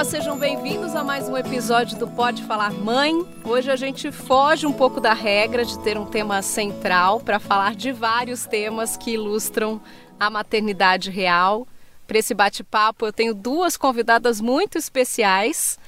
Olá, 0.00 0.08
sejam 0.08 0.38
bem-vindos 0.38 0.96
a 0.96 1.04
mais 1.04 1.28
um 1.28 1.36
episódio 1.36 1.98
do 1.98 2.08
Pode 2.08 2.42
Falar 2.44 2.72
Mãe. 2.72 3.22
Hoje 3.44 3.70
a 3.70 3.76
gente 3.76 4.10
foge 4.10 4.66
um 4.66 4.72
pouco 4.72 4.98
da 4.98 5.12
regra 5.12 5.62
de 5.62 5.78
ter 5.80 5.98
um 5.98 6.06
tema 6.06 6.40
central 6.40 7.20
para 7.20 7.38
falar 7.38 7.74
de 7.74 7.92
vários 7.92 8.46
temas 8.46 8.96
que 8.96 9.10
ilustram 9.10 9.78
a 10.18 10.30
maternidade 10.30 11.10
real. 11.10 11.68
Para 12.06 12.16
esse 12.16 12.32
bate-papo, 12.32 13.04
eu 13.04 13.12
tenho 13.12 13.34
duas 13.34 13.76
convidadas 13.76 14.40
muito 14.40 14.78
especiais. 14.78 15.78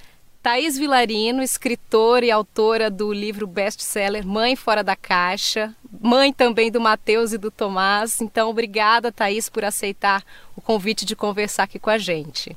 Thaís 0.43 0.77
Vilarino, 0.77 1.43
escritora 1.43 2.27
e 2.27 2.31
autora 2.31 2.91
do 2.91 3.15
livro 3.15 3.47
best-seller 3.47 4.27
Mãe 4.27 4.55
Fora 4.57 4.85
da 4.85 4.95
Caixa, 4.95 5.75
mãe 6.03 6.35
também 6.35 6.71
do 6.71 6.83
Matheus 6.83 7.33
e 7.33 7.39
do 7.39 7.51
Tomás. 7.51 8.21
Então, 8.21 8.51
obrigada, 8.51 9.11
Thaís, 9.11 9.49
por 9.49 9.65
aceitar 9.65 10.23
o 10.55 10.61
convite 10.61 11.07
de 11.07 11.17
conversar 11.17 11.63
aqui 11.63 11.79
com 11.79 11.89
a 11.89 11.97
gente. 11.97 12.55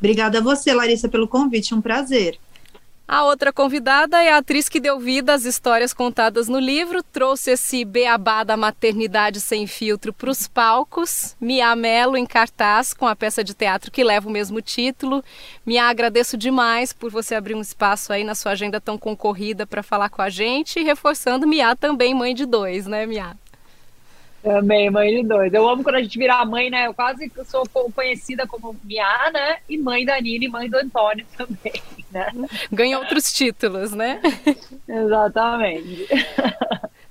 Obrigada 0.00 0.38
a 0.38 0.40
você, 0.40 0.72
Larissa, 0.72 1.08
pelo 1.08 1.28
convite, 1.28 1.74
um 1.74 1.80
prazer. 1.80 2.38
A 3.06 3.24
outra 3.24 3.52
convidada 3.52 4.22
é 4.22 4.30
a 4.30 4.38
atriz 4.38 4.68
que 4.68 4.80
deu 4.80 4.98
vida 4.98 5.34
às 5.34 5.44
histórias 5.44 5.92
contadas 5.92 6.48
no 6.48 6.60
livro, 6.60 7.02
trouxe 7.02 7.50
esse 7.50 7.84
beabá 7.84 8.44
da 8.44 8.56
maternidade 8.56 9.40
sem 9.40 9.66
filtro 9.66 10.12
para 10.12 10.30
os 10.30 10.46
palcos. 10.46 11.36
Mia 11.40 11.74
Mello 11.74 12.16
em 12.16 12.24
cartaz 12.24 12.94
com 12.94 13.08
a 13.08 13.16
peça 13.16 13.42
de 13.42 13.52
teatro 13.52 13.90
que 13.90 14.04
leva 14.04 14.28
o 14.28 14.32
mesmo 14.32 14.62
título. 14.62 15.24
Mia, 15.66 15.86
agradeço 15.86 16.36
demais 16.36 16.92
por 16.92 17.10
você 17.10 17.34
abrir 17.34 17.56
um 17.56 17.60
espaço 17.60 18.12
aí 18.12 18.22
na 18.22 18.36
sua 18.36 18.52
agenda 18.52 18.80
tão 18.80 18.96
concorrida 18.96 19.66
para 19.66 19.82
falar 19.82 20.08
com 20.08 20.22
a 20.22 20.30
gente 20.30 20.78
e 20.78 20.84
reforçando 20.84 21.48
Mia 21.48 21.74
também 21.74 22.14
mãe 22.14 22.32
de 22.32 22.46
dois, 22.46 22.86
né, 22.86 23.04
Mia? 23.06 23.36
Também, 24.42 24.90
mãe 24.90 25.14
de 25.14 25.28
dois. 25.28 25.52
Eu 25.52 25.68
amo 25.68 25.82
quando 25.82 25.96
a 25.96 26.02
gente 26.02 26.18
virar 26.18 26.44
mãe, 26.46 26.70
né? 26.70 26.86
Eu 26.86 26.94
quase 26.94 27.30
sou 27.44 27.68
conhecida 27.94 28.46
como 28.46 28.74
Mia, 28.84 29.30
né? 29.32 29.58
E 29.68 29.76
mãe 29.76 30.04
da 30.04 30.18
Nina 30.20 30.44
e 30.46 30.48
mãe 30.48 30.68
do 30.68 30.78
Antônio 30.78 31.26
também, 31.36 31.82
né? 32.10 32.32
Ganha 32.72 32.98
outros 32.98 33.32
títulos, 33.32 33.92
né? 33.92 34.20
Exatamente. 34.88 36.08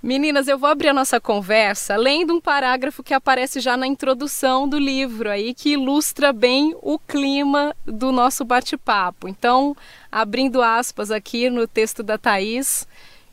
Meninas, 0.02 0.48
eu 0.48 0.58
vou 0.58 0.70
abrir 0.70 0.88
a 0.88 0.94
nossa 0.94 1.20
conversa 1.20 1.98
lendo 1.98 2.34
um 2.34 2.40
parágrafo 2.40 3.04
que 3.04 3.14
aparece 3.14 3.60
já 3.60 3.76
na 3.76 3.86
introdução 3.86 4.68
do 4.68 4.80
livro 4.80 5.30
aí, 5.30 5.54
que 5.54 5.74
ilustra 5.74 6.32
bem 6.32 6.74
o 6.82 6.98
clima 6.98 7.76
do 7.86 8.10
nosso 8.10 8.46
bate-papo. 8.46 9.28
Então, 9.28 9.76
abrindo 10.10 10.62
aspas 10.62 11.12
aqui 11.12 11.50
no 11.50 11.68
texto 11.68 12.02
da 12.02 12.18
Thaís, 12.18 12.88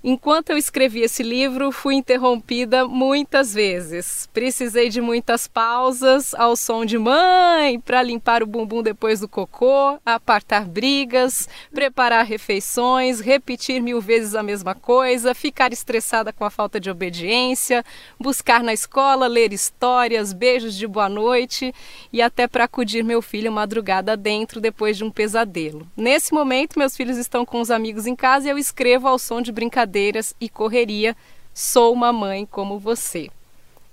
Enquanto 0.08 0.50
eu 0.50 0.56
escrevi 0.56 1.00
esse 1.00 1.24
livro, 1.24 1.72
fui 1.72 1.96
interrompida 1.96 2.86
muitas 2.86 3.52
vezes. 3.52 4.28
Precisei 4.32 4.88
de 4.88 5.00
muitas 5.00 5.48
pausas 5.48 6.32
ao 6.34 6.54
som 6.54 6.84
de 6.84 6.96
mãe 6.96 7.80
para 7.80 8.04
limpar 8.04 8.40
o 8.40 8.46
bumbum 8.46 8.84
depois 8.84 9.18
do 9.18 9.26
cocô, 9.26 9.98
apartar 10.06 10.64
brigas, 10.64 11.48
preparar 11.74 12.24
refeições, 12.24 13.18
repetir 13.18 13.82
mil 13.82 14.00
vezes 14.00 14.36
a 14.36 14.44
mesma 14.44 14.76
coisa, 14.76 15.34
ficar 15.34 15.72
estressada 15.72 16.32
com 16.32 16.44
a 16.44 16.50
falta 16.50 16.78
de 16.78 16.88
obediência, 16.88 17.84
buscar 18.16 18.62
na 18.62 18.72
escola, 18.72 19.26
ler 19.26 19.52
histórias, 19.52 20.32
beijos 20.32 20.76
de 20.76 20.86
boa 20.86 21.08
noite 21.08 21.74
e 22.12 22.22
até 22.22 22.46
para 22.46 22.62
acudir 22.62 23.02
meu 23.02 23.20
filho 23.20 23.50
madrugada 23.50 24.16
dentro 24.16 24.60
depois 24.60 24.96
de 24.96 25.02
um 25.02 25.10
pesadelo. 25.10 25.84
Nesse 25.96 26.32
momento, 26.32 26.78
meus 26.78 26.96
filhos 26.96 27.16
estão 27.16 27.44
com 27.44 27.60
os 27.60 27.72
amigos 27.72 28.06
em 28.06 28.14
casa 28.14 28.46
e 28.46 28.50
eu 28.52 28.56
escrevo 28.56 29.08
ao 29.08 29.18
som 29.18 29.42
de 29.42 29.50
brincadeira 29.50 29.95
brincadeiras 29.96 30.34
e 30.40 30.48
correria. 30.48 31.16
Sou 31.54 31.92
uma 31.92 32.12
mãe 32.12 32.44
como 32.44 32.78
você. 32.78 33.30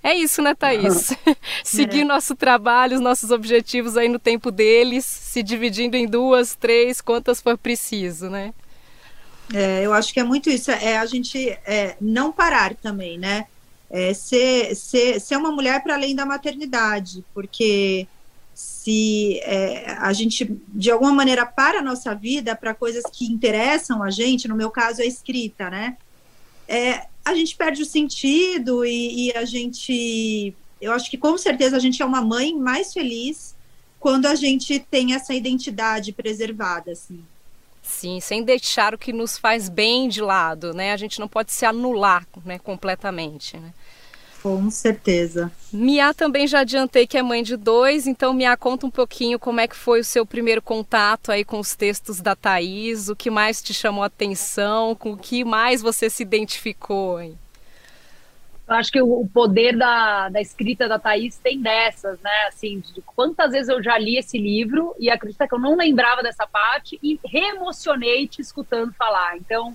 É 0.03 0.13
isso, 0.13 0.41
né, 0.41 0.53
Thaís? 0.53 1.13
Seguir 1.63 2.01
é. 2.01 2.03
nosso 2.03 2.35
trabalho, 2.35 2.95
os 2.95 3.01
nossos 3.01 3.31
objetivos 3.31 3.95
aí 3.95 4.09
no 4.09 4.19
tempo 4.19 4.51
deles, 4.51 5.05
se 5.05 5.41
dividindo 5.41 5.95
em 5.95 6.05
duas, 6.05 6.55
três, 6.55 6.99
quantas 6.99 7.39
for 7.39 7.57
preciso, 7.57 8.29
né? 8.29 8.53
É, 9.53 9.85
eu 9.85 9.93
acho 9.93 10.13
que 10.13 10.19
é 10.19 10.23
muito 10.23 10.49
isso, 10.49 10.71
é 10.71 10.97
a 10.97 11.05
gente 11.05 11.49
é, 11.65 11.95
não 12.01 12.33
parar 12.33 12.75
também, 12.75 13.17
né? 13.17 13.45
É, 13.89 14.13
ser, 14.13 14.75
ser, 14.75 15.21
ser 15.21 15.37
uma 15.37 15.51
mulher 15.51 15.81
para 15.83 15.93
além 15.93 16.15
da 16.15 16.25
maternidade, 16.25 17.23
porque 17.33 18.07
se 18.53 19.39
é, 19.39 19.91
a 19.99 20.13
gente 20.13 20.57
de 20.67 20.91
alguma 20.91 21.11
maneira 21.11 21.45
para 21.45 21.79
a 21.79 21.81
nossa 21.81 22.13
vida 22.13 22.55
para 22.55 22.73
coisas 22.73 23.03
que 23.11 23.25
interessam 23.25 24.03
a 24.03 24.09
gente, 24.09 24.47
no 24.47 24.55
meu 24.55 24.69
caso 24.69 25.01
a 25.01 25.05
escrita, 25.05 25.69
né? 25.69 25.97
É, 26.67 27.07
a 27.25 27.33
gente 27.33 27.55
perde 27.55 27.81
o 27.81 27.85
sentido 27.85 28.85
e, 28.85 29.27
e, 29.27 29.37
a 29.37 29.45
gente, 29.45 30.53
eu 30.81 30.91
acho 30.91 31.09
que 31.09 31.17
com 31.17 31.37
certeza 31.37 31.77
a 31.77 31.79
gente 31.79 32.01
é 32.01 32.05
uma 32.05 32.21
mãe 32.21 32.55
mais 32.55 32.93
feliz 32.93 33.55
quando 33.99 34.25
a 34.25 34.35
gente 34.35 34.79
tem 34.79 35.13
essa 35.13 35.33
identidade 35.33 36.11
preservada, 36.11 36.91
assim. 36.91 37.23
Sim, 37.81 38.19
sem 38.19 38.43
deixar 38.43 38.93
o 38.93 38.97
que 38.97 39.11
nos 39.11 39.37
faz 39.37 39.67
bem 39.67 40.07
de 40.07 40.21
lado, 40.21 40.73
né? 40.73 40.93
A 40.93 40.97
gente 40.97 41.19
não 41.19 41.27
pode 41.27 41.51
se 41.51 41.65
anular, 41.65 42.25
né, 42.45 42.59
completamente, 42.59 43.57
né? 43.57 43.73
Com 44.43 44.69
certeza. 44.69 45.49
Mia 45.71 46.13
também 46.13 46.45
já 46.45 46.59
adiantei 46.59 47.07
que 47.07 47.17
é 47.17 47.23
mãe 47.23 47.41
de 47.41 47.55
dois, 47.55 48.05
então 48.05 48.33
Mia 48.33 48.57
conta 48.57 48.85
um 48.85 48.91
pouquinho 48.91 49.39
como 49.39 49.61
é 49.61 49.69
que 49.69 49.75
foi 49.75 50.01
o 50.01 50.03
seu 50.03 50.25
primeiro 50.25 50.61
contato 50.61 51.31
aí 51.31 51.45
com 51.45 51.61
os 51.61 51.77
textos 51.77 52.19
da 52.19 52.35
Thaís, 52.35 53.07
o 53.07 53.15
que 53.15 53.31
mais 53.31 53.61
te 53.61 53.73
chamou 53.73 54.03
a 54.03 54.07
atenção, 54.07 54.95
com 54.95 55.13
o 55.13 55.17
que 55.17 55.45
mais 55.45 55.81
você 55.81 56.09
se 56.09 56.23
identificou. 56.23 57.21
Hein? 57.21 57.39
Eu 58.67 58.75
acho 58.75 58.91
que 58.91 59.01
o 59.01 59.25
poder 59.33 59.77
da, 59.77 60.27
da 60.27 60.41
escrita 60.41 60.89
da 60.89 60.99
Thaís 60.99 61.37
tem 61.37 61.61
dessas, 61.61 62.19
né? 62.19 62.47
Assim, 62.49 62.81
de 62.93 63.01
quantas 63.01 63.51
vezes 63.51 63.69
eu 63.69 63.81
já 63.81 63.97
li 63.97 64.17
esse 64.17 64.37
livro 64.37 64.93
e 64.99 65.09
acredita 65.09 65.47
que 65.47 65.55
eu 65.55 65.59
não 65.59 65.77
lembrava 65.77 66.21
dessa 66.21 66.45
parte 66.45 66.99
e 67.01 67.17
reemocionei 67.25 68.27
te 68.27 68.41
escutando 68.41 68.91
falar. 68.93 69.37
Então, 69.37 69.73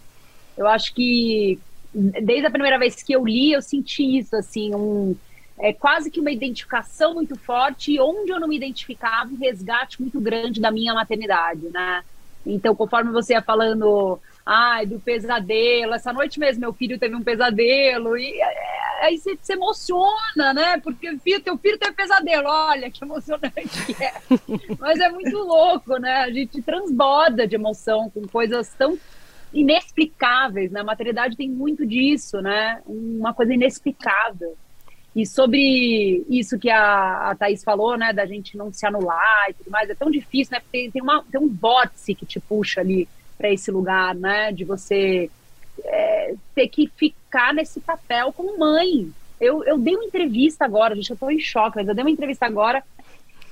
eu 0.58 0.66
acho 0.66 0.92
que 0.92 1.58
desde 2.22 2.46
a 2.46 2.50
primeira 2.50 2.78
vez 2.78 3.02
que 3.02 3.12
eu 3.12 3.24
li, 3.24 3.52
eu 3.52 3.60
senti 3.60 4.18
isso, 4.18 4.36
assim, 4.36 4.74
um, 4.74 5.16
é, 5.58 5.72
quase 5.72 6.10
que 6.10 6.20
uma 6.20 6.30
identificação 6.30 7.14
muito 7.14 7.36
forte, 7.36 7.92
e 7.92 8.00
onde 8.00 8.30
eu 8.30 8.38
não 8.38 8.48
me 8.48 8.56
identificava, 8.56 9.30
um 9.30 9.36
resgate 9.36 10.00
muito 10.00 10.20
grande 10.20 10.60
da 10.60 10.70
minha 10.70 10.94
maternidade, 10.94 11.68
né? 11.70 12.02
Então, 12.46 12.74
conforme 12.74 13.10
você 13.10 13.32
ia 13.32 13.42
falando, 13.42 14.18
ai, 14.46 14.86
do 14.86 15.00
pesadelo, 15.00 15.94
essa 15.94 16.12
noite 16.12 16.38
mesmo 16.38 16.60
meu 16.60 16.72
filho 16.72 16.98
teve 16.98 17.14
um 17.14 17.22
pesadelo, 17.22 18.16
e 18.16 18.40
é, 18.40 19.04
aí 19.04 19.18
você 19.18 19.36
se 19.42 19.52
emociona, 19.52 20.54
né? 20.54 20.78
Porque 20.78 21.18
filho, 21.18 21.42
teu 21.42 21.58
filho 21.58 21.78
teve 21.78 21.92
pesadelo, 21.92 22.48
olha 22.48 22.90
que 22.90 23.04
emocionante 23.04 23.84
que 23.86 24.02
é. 24.02 24.14
Mas 24.78 25.00
é 25.00 25.08
muito 25.10 25.36
louco, 25.36 25.96
né? 25.98 26.22
A 26.22 26.30
gente 26.30 26.62
transborda 26.62 27.46
de 27.46 27.56
emoção 27.56 28.08
com 28.10 28.26
coisas 28.28 28.72
tão 28.78 28.96
inexplicáveis, 29.52 30.70
né? 30.70 30.80
A 30.80 30.84
maternidade 30.84 31.36
tem 31.36 31.48
muito 31.48 31.86
disso, 31.86 32.40
né? 32.40 32.82
Uma 32.86 33.32
coisa 33.32 33.54
inexplicável. 33.54 34.56
E 35.16 35.26
sobre 35.26 36.24
isso 36.28 36.58
que 36.58 36.70
a, 36.70 37.30
a 37.30 37.34
Thaís 37.34 37.64
falou, 37.64 37.96
né, 37.96 38.12
da 38.12 38.24
gente 38.26 38.56
não 38.56 38.72
se 38.72 38.86
anular 38.86 39.46
e 39.48 39.54
tudo 39.54 39.70
mais, 39.70 39.90
é 39.90 39.94
tão 39.94 40.10
difícil, 40.10 40.52
né? 40.52 40.60
Porque 40.60 40.90
tem, 40.92 41.02
uma, 41.02 41.24
tem 41.24 41.40
um 41.40 41.48
vórtice 41.48 42.14
que 42.14 42.26
te 42.26 42.38
puxa 42.38 42.80
ali 42.80 43.08
para 43.36 43.50
esse 43.50 43.70
lugar, 43.70 44.14
né? 44.14 44.52
De 44.52 44.64
você 44.64 45.30
é, 45.84 46.34
ter 46.54 46.68
que 46.68 46.90
ficar 46.96 47.54
nesse 47.54 47.80
papel 47.80 48.32
como 48.32 48.58
mãe. 48.58 49.10
Eu, 49.40 49.64
eu 49.64 49.78
dei 49.78 49.94
uma 49.94 50.04
entrevista 50.04 50.64
agora, 50.64 50.94
gente, 50.94 51.10
eu 51.10 51.16
tô 51.16 51.30
em 51.30 51.40
choque, 51.40 51.76
mas 51.76 51.88
eu 51.88 51.94
dei 51.94 52.04
uma 52.04 52.10
entrevista 52.10 52.46
agora 52.46 52.82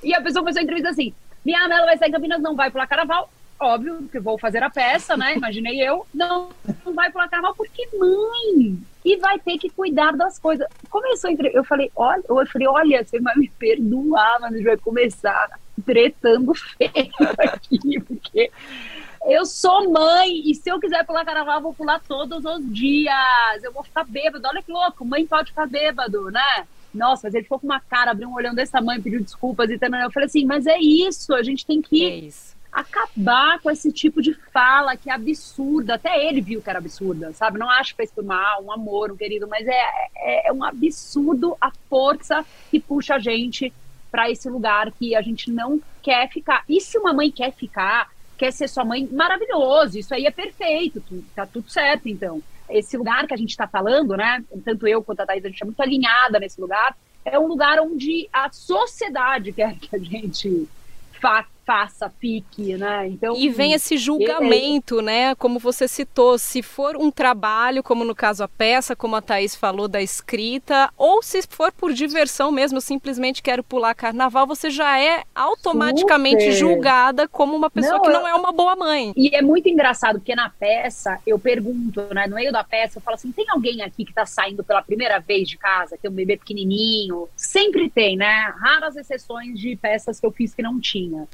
e 0.03 0.13
a 0.13 0.21
pessoa 0.21 0.43
começou 0.43 0.59
a 0.59 0.63
entrevista 0.63 0.89
assim: 0.89 1.13
minha 1.43 1.59
Ana 1.63 1.85
vai 1.85 1.97
sair 1.97 2.09
em 2.09 2.11
Campinas, 2.11 2.41
não 2.41 2.55
vai 2.55 2.69
pular 2.69 2.87
carnaval 2.87 3.29
óbvio 3.59 4.07
que 4.11 4.19
vou 4.19 4.37
fazer 4.37 4.63
a 4.63 4.69
peça, 4.69 5.17
né? 5.17 5.35
Imaginei 5.35 5.81
eu. 5.81 6.05
Não, 6.13 6.49
não 6.85 6.93
vai 6.93 7.11
pular 7.11 7.27
carnaval 7.27 7.55
porque 7.55 7.87
mãe. 7.97 8.77
E 9.03 9.17
vai 9.17 9.39
ter 9.39 9.57
que 9.57 9.69
cuidar 9.69 10.11
das 10.15 10.37
coisas. 10.37 10.67
Começou 10.89 11.29
entre. 11.29 11.51
Eu 11.53 11.63
falei, 11.63 11.91
olha, 11.95 12.23
eu 12.27 12.47
falei, 12.47 12.67
olha, 12.67 13.05
você 13.05 13.19
vai 13.19 13.35
me 13.35 13.49
perdoar, 13.49 14.39
mas 14.41 14.53
a 14.53 14.55
gente 14.57 14.65
vai 14.65 14.77
começar 14.77 15.59
tretando 15.85 16.53
feio 16.55 17.11
aqui, 17.37 17.99
porque 18.01 18.51
eu 19.25 19.45
sou 19.45 19.91
mãe 19.91 20.49
e 20.49 20.55
se 20.55 20.69
eu 20.69 20.79
quiser 20.79 21.05
pular 21.05 21.25
carnaval, 21.25 21.57
eu 21.57 21.63
vou 21.63 21.73
pular 21.73 22.01
todos 22.07 22.43
os 22.45 22.73
dias. 22.73 23.63
Eu 23.63 23.71
vou 23.71 23.83
ficar 23.83 24.03
bêbado. 24.03 24.47
Olha 24.47 24.61
que 24.61 24.71
louco, 24.71 25.05
mãe 25.05 25.25
pode 25.25 25.49
ficar 25.49 25.67
bêbado, 25.67 26.29
né? 26.31 26.67
Nossa, 26.93 27.27
mas 27.27 27.35
ele 27.35 27.43
ficou 27.43 27.59
com 27.59 27.67
uma 27.67 27.79
cara, 27.79 28.11
abriu 28.11 28.27
um 28.27 28.33
olhão 28.33 28.55
desse 28.55 28.71
tamanho, 28.71 29.03
pediu 29.03 29.21
desculpas 29.21 29.69
e 29.69 29.77
tal. 29.77 29.89
Eu 29.93 30.11
falei 30.11 30.25
assim, 30.25 30.45
mas 30.45 30.65
é 30.65 30.79
isso, 30.79 31.33
a 31.33 31.43
gente 31.43 31.65
tem 31.65 31.81
que. 31.81 32.05
É 32.05 32.15
isso 32.15 32.56
acabar 32.71 33.59
com 33.59 33.71
esse 33.71 33.91
tipo 33.91 34.21
de 34.21 34.33
fala 34.33 34.95
que 34.95 35.09
é 35.09 35.13
absurda. 35.13 35.95
Até 35.95 36.25
ele 36.25 36.41
viu 36.41 36.61
que 36.61 36.69
era 36.69 36.79
absurda, 36.79 37.33
sabe? 37.33 37.57
Não 37.57 37.69
acho 37.69 37.91
que 37.91 37.97
fez 37.97 38.11
por 38.11 38.23
mal, 38.23 38.63
um 38.63 38.71
amor, 38.71 39.11
um 39.11 39.17
querido, 39.17 39.47
mas 39.47 39.67
é, 39.67 39.89
é, 40.15 40.49
é 40.49 40.53
um 40.53 40.63
absurdo 40.63 41.57
a 41.59 41.71
força 41.89 42.45
que 42.69 42.79
puxa 42.79 43.15
a 43.15 43.19
gente 43.19 43.73
para 44.11 44.29
esse 44.29 44.49
lugar 44.49 44.91
que 44.91 45.15
a 45.15 45.21
gente 45.21 45.51
não 45.51 45.81
quer 46.01 46.29
ficar. 46.29 46.63
E 46.67 46.79
se 46.79 46.97
uma 46.97 47.13
mãe 47.13 47.31
quer 47.31 47.51
ficar, 47.53 48.09
quer 48.37 48.51
ser 48.51 48.67
sua 48.67 48.85
mãe, 48.85 49.07
maravilhoso, 49.11 49.97
isso 49.97 50.13
aí 50.13 50.25
é 50.25 50.31
perfeito, 50.31 51.03
tá 51.35 51.45
tudo 51.45 51.69
certo, 51.69 52.07
então. 52.07 52.41
Esse 52.69 52.97
lugar 52.97 53.25
que 53.27 53.33
a 53.33 53.37
gente 53.37 53.51
está 53.51 53.67
falando, 53.67 54.15
né? 54.17 54.43
Tanto 54.65 54.87
eu 54.87 55.01
quanto 55.01 55.21
a 55.21 55.25
Thaís, 55.25 55.43
a 55.45 55.49
gente 55.49 55.61
é 55.61 55.65
muito 55.65 55.79
alinhada 55.79 56.37
nesse 56.37 56.59
lugar. 56.59 56.97
É 57.23 57.39
um 57.39 57.47
lugar 57.47 57.79
onde 57.79 58.27
a 58.31 58.51
sociedade 58.51 59.53
quer 59.53 59.77
que 59.77 59.95
a 59.95 59.99
gente 59.99 60.67
faça, 61.19 61.47
fique, 62.19 62.77
né? 62.77 63.07
Então 63.07 63.35
e 63.35 63.49
vem 63.49 63.73
esse 63.73 63.97
julgamento, 63.97 64.99
é, 64.99 65.03
né? 65.03 65.35
Como 65.35 65.59
você 65.59 65.87
citou, 65.87 66.37
se 66.37 66.61
for 66.61 66.95
um 66.95 67.11
trabalho, 67.11 67.83
como 67.83 68.03
no 68.05 68.15
caso 68.15 68.43
a 68.43 68.47
peça, 68.47 68.95
como 68.95 69.15
a 69.15 69.21
Thaís 69.21 69.55
falou 69.55 69.87
da 69.87 70.01
escrita, 70.01 70.89
ou 70.97 71.21
se 71.21 71.41
for 71.49 71.71
por 71.71 71.93
diversão 71.93 72.51
mesmo, 72.51 72.79
simplesmente 72.79 73.43
quero 73.43 73.63
pular 73.63 73.93
carnaval, 73.93 74.47
você 74.47 74.69
já 74.69 74.99
é 74.99 75.23
automaticamente 75.35 76.43
Super. 76.43 76.53
julgada 76.53 77.27
como 77.27 77.55
uma 77.55 77.69
pessoa 77.69 77.95
não, 77.95 78.01
que 78.01 78.09
não 78.09 78.27
é 78.27 78.33
uma 78.33 78.51
boa 78.51 78.75
mãe. 78.75 79.11
E 79.15 79.35
é 79.35 79.41
muito 79.41 79.67
engraçado 79.67 80.19
porque 80.19 80.35
na 80.35 80.49
peça 80.49 81.19
eu 81.27 81.37
pergunto, 81.37 82.01
né? 82.13 82.27
No 82.27 82.35
meio 82.35 82.51
da 82.51 82.63
peça 82.63 82.97
eu 82.97 83.01
falo 83.01 83.15
assim: 83.15 83.31
tem 83.31 83.45
alguém 83.49 83.81
aqui 83.81 84.05
que 84.05 84.13
tá 84.13 84.25
saindo 84.25 84.63
pela 84.63 84.81
primeira 84.81 85.19
vez 85.19 85.49
de 85.49 85.57
casa, 85.57 85.97
tem 86.01 86.09
um 86.09 86.13
bebê 86.13 86.37
pequenininho? 86.37 87.27
Sempre 87.35 87.89
tem, 87.89 88.15
né? 88.15 88.53
Raras 88.57 88.95
exceções 88.95 89.59
de 89.59 89.75
peças 89.75 90.19
que 90.19 90.25
eu 90.25 90.31
fiz 90.31 90.53
que 90.53 90.61
não 90.61 90.79
tinha. 90.79 91.27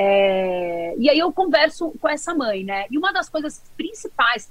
É, 0.00 0.94
e 0.96 1.10
aí 1.10 1.18
eu 1.18 1.32
converso 1.32 1.92
com 2.00 2.08
essa 2.08 2.32
mãe, 2.32 2.62
né? 2.62 2.86
E 2.88 2.96
uma 2.96 3.12
das 3.12 3.28
coisas 3.28 3.60
principais 3.76 4.48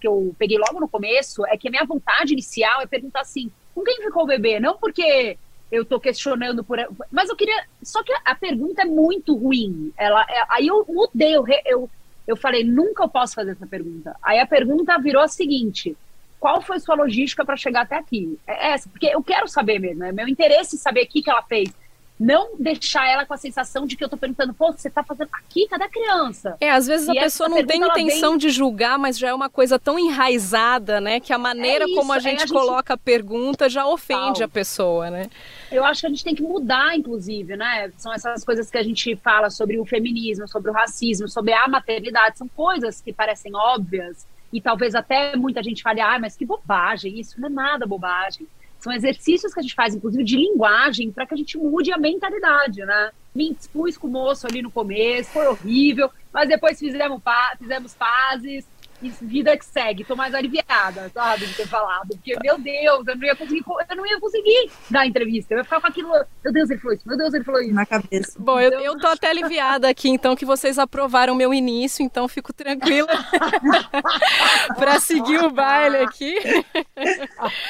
que 0.00 0.08
eu 0.08 0.34
peguei 0.38 0.56
logo 0.56 0.80
no 0.80 0.88
começo 0.88 1.44
é 1.46 1.56
que 1.58 1.68
a 1.68 1.70
minha 1.70 1.84
vontade 1.84 2.32
inicial 2.32 2.80
é 2.80 2.86
perguntar 2.86 3.20
assim: 3.20 3.52
com 3.74 3.84
quem 3.84 4.00
ficou 4.00 4.22
o 4.22 4.26
bebê? 4.26 4.58
Não 4.58 4.78
porque 4.78 5.36
eu 5.70 5.84
tô 5.84 6.00
questionando 6.00 6.64
por. 6.64 6.78
Mas 7.12 7.28
eu 7.28 7.36
queria. 7.36 7.66
Só 7.82 8.02
que 8.02 8.10
a 8.24 8.34
pergunta 8.34 8.82
é 8.82 8.84
muito 8.86 9.36
ruim. 9.36 9.92
Ela, 9.98 10.22
é... 10.30 10.44
aí 10.48 10.66
eu 10.66 10.82
mudei, 10.88 11.36
eu, 11.36 11.44
eu, 11.66 11.90
eu 12.26 12.36
falei: 12.36 12.64
nunca 12.64 13.04
eu 13.04 13.08
posso 13.10 13.34
fazer 13.34 13.50
essa 13.50 13.66
pergunta. 13.66 14.16
Aí 14.22 14.40
a 14.40 14.46
pergunta 14.46 14.98
virou 14.98 15.22
a 15.22 15.28
seguinte: 15.28 15.94
qual 16.40 16.62
foi 16.62 16.80
sua 16.80 16.94
logística 16.94 17.44
para 17.44 17.54
chegar 17.54 17.82
até 17.82 17.96
aqui? 17.96 18.38
É 18.46 18.70
essa, 18.72 18.88
porque 18.88 19.08
eu 19.08 19.22
quero 19.22 19.46
saber 19.46 19.78
mesmo, 19.78 20.04
é 20.04 20.10
meu 20.10 20.26
interesse 20.26 20.78
saber 20.78 21.02
o 21.04 21.06
que, 21.06 21.20
que 21.20 21.30
ela 21.30 21.42
fez 21.42 21.70
não 22.18 22.56
deixar 22.58 23.06
ela 23.06 23.26
com 23.26 23.34
a 23.34 23.36
sensação 23.36 23.86
de 23.86 23.94
que 23.96 24.02
eu 24.02 24.08
tô 24.08 24.16
perguntando, 24.16 24.54
pô, 24.54 24.72
você 24.72 24.88
tá 24.88 25.04
fazendo 25.04 25.28
aqui? 25.32 25.68
Cadê 25.68 25.84
a 25.84 25.88
criança? 25.88 26.56
É, 26.60 26.70
às 26.70 26.86
vezes 26.86 27.08
e 27.08 27.18
a 27.18 27.22
pessoa 27.22 27.48
não 27.48 27.64
tem 27.64 27.82
intenção 27.82 28.30
vem... 28.30 28.38
de 28.38 28.50
julgar, 28.50 28.98
mas 28.98 29.18
já 29.18 29.28
é 29.28 29.34
uma 29.34 29.50
coisa 29.50 29.78
tão 29.78 29.98
enraizada, 29.98 31.00
né? 31.00 31.20
Que 31.20 31.32
a 31.32 31.38
maneira 31.38 31.84
é 31.84 31.86
isso, 31.86 31.96
como 31.96 32.12
a 32.12 32.18
gente, 32.18 32.40
é 32.40 32.44
a 32.44 32.46
gente 32.46 32.52
coloca 32.52 32.94
a 32.94 32.96
pergunta 32.96 33.68
já 33.68 33.86
ofende 33.86 34.38
Tal. 34.38 34.46
a 34.46 34.48
pessoa, 34.48 35.10
né? 35.10 35.28
Eu 35.70 35.84
acho 35.84 36.00
que 36.00 36.06
a 36.06 36.10
gente 36.10 36.24
tem 36.24 36.34
que 36.34 36.42
mudar, 36.42 36.96
inclusive, 36.96 37.54
né? 37.56 37.92
São 37.98 38.12
essas 38.12 38.44
coisas 38.44 38.70
que 38.70 38.78
a 38.78 38.82
gente 38.82 39.14
fala 39.16 39.50
sobre 39.50 39.78
o 39.78 39.84
feminismo, 39.84 40.48
sobre 40.48 40.70
o 40.70 40.74
racismo, 40.74 41.28
sobre 41.28 41.52
a 41.52 41.68
maternidade. 41.68 42.38
São 42.38 42.48
coisas 42.48 43.00
que 43.00 43.12
parecem 43.12 43.54
óbvias 43.54 44.26
e 44.52 44.60
talvez 44.60 44.94
até 44.94 45.36
muita 45.36 45.62
gente 45.62 45.82
fale, 45.82 46.00
ah, 46.00 46.18
mas 46.18 46.36
que 46.36 46.46
bobagem, 46.46 47.18
isso 47.18 47.38
não 47.40 47.48
é 47.48 47.52
nada 47.52 47.86
bobagem. 47.86 48.46
São 48.78 48.92
exercícios 48.92 49.52
que 49.52 49.60
a 49.60 49.62
gente 49.62 49.74
faz, 49.74 49.94
inclusive, 49.94 50.22
de 50.24 50.36
linguagem, 50.36 51.10
para 51.12 51.26
que 51.26 51.34
a 51.34 51.36
gente 51.36 51.58
mude 51.58 51.92
a 51.92 51.98
mentalidade, 51.98 52.84
né? 52.84 53.10
Me 53.34 53.50
expus 53.50 53.96
com 53.98 54.06
o 54.06 54.10
moço 54.10 54.46
ali 54.46 54.62
no 54.62 54.70
começo, 54.70 55.32
foi 55.32 55.46
horrível, 55.46 56.10
mas 56.32 56.48
depois 56.48 56.78
fizemos, 56.78 57.20
fizemos 57.58 57.94
pazes, 57.94 58.66
e 59.02 59.10
vida 59.10 59.56
que 59.56 59.64
segue, 59.64 60.04
tô 60.04 60.16
mais 60.16 60.34
aliviada, 60.34 61.10
sabe, 61.12 61.46
de 61.46 61.54
ter 61.54 61.66
falado. 61.66 62.08
Porque, 62.08 62.36
meu 62.42 62.58
Deus, 62.58 63.06
eu 63.06 63.16
não 63.16 63.24
ia 63.24 63.36
conseguir, 63.36 63.64
eu 63.88 63.96
não 63.96 64.06
ia 64.06 64.20
conseguir 64.20 64.70
dar 64.90 65.06
entrevista. 65.06 65.54
Eu 65.54 65.58
ia 65.58 65.64
ficar 65.64 65.80
com 65.80 65.86
aquilo, 65.86 66.08
meu 66.44 66.52
Deus, 66.52 66.70
ele 66.70 66.80
falou 66.80 66.96
isso, 66.96 67.08
meu 67.08 67.16
Deus, 67.16 67.34
ele 67.34 67.44
falou 67.44 67.60
isso. 67.60 67.74
Na 67.74 67.86
cabeça. 67.86 68.32
Bom, 68.38 68.60
eu, 68.60 68.80
eu 68.80 68.98
tô 68.98 69.06
até 69.06 69.28
aliviada 69.30 69.88
aqui, 69.88 70.08
então, 70.08 70.36
que 70.36 70.44
vocês 70.44 70.78
aprovaram 70.78 71.34
meu 71.34 71.52
início, 71.52 72.02
então 72.02 72.28
fico 72.28 72.52
tranquila 72.52 73.08
para 74.76 74.98
seguir 75.00 75.42
o 75.42 75.50
baile 75.50 75.98
aqui. 75.98 76.36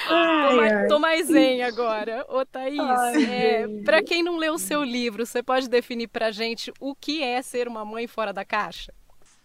Ai, 0.08 0.49
tô, 0.49 0.56
mais, 0.56 0.88
tô, 0.88 0.99
mais, 0.99 1.26
zen 1.26 1.62
agora. 1.62 2.25
Ô, 2.29 2.44
Thaís, 2.44 3.29
é, 3.29 3.67
para 3.84 4.02
quem 4.02 4.22
não 4.22 4.37
leu 4.37 4.55
o 4.55 4.58
seu 4.58 4.82
livro, 4.82 5.26
você 5.26 5.43
pode 5.43 5.69
definir 5.69 6.08
pra 6.08 6.31
gente 6.31 6.72
o 6.81 6.94
que 6.94 7.22
é 7.22 7.43
ser 7.43 7.69
uma 7.69 7.84
mãe 7.84 8.06
fora 8.06 8.32
da 8.32 8.44
caixa? 8.44 8.93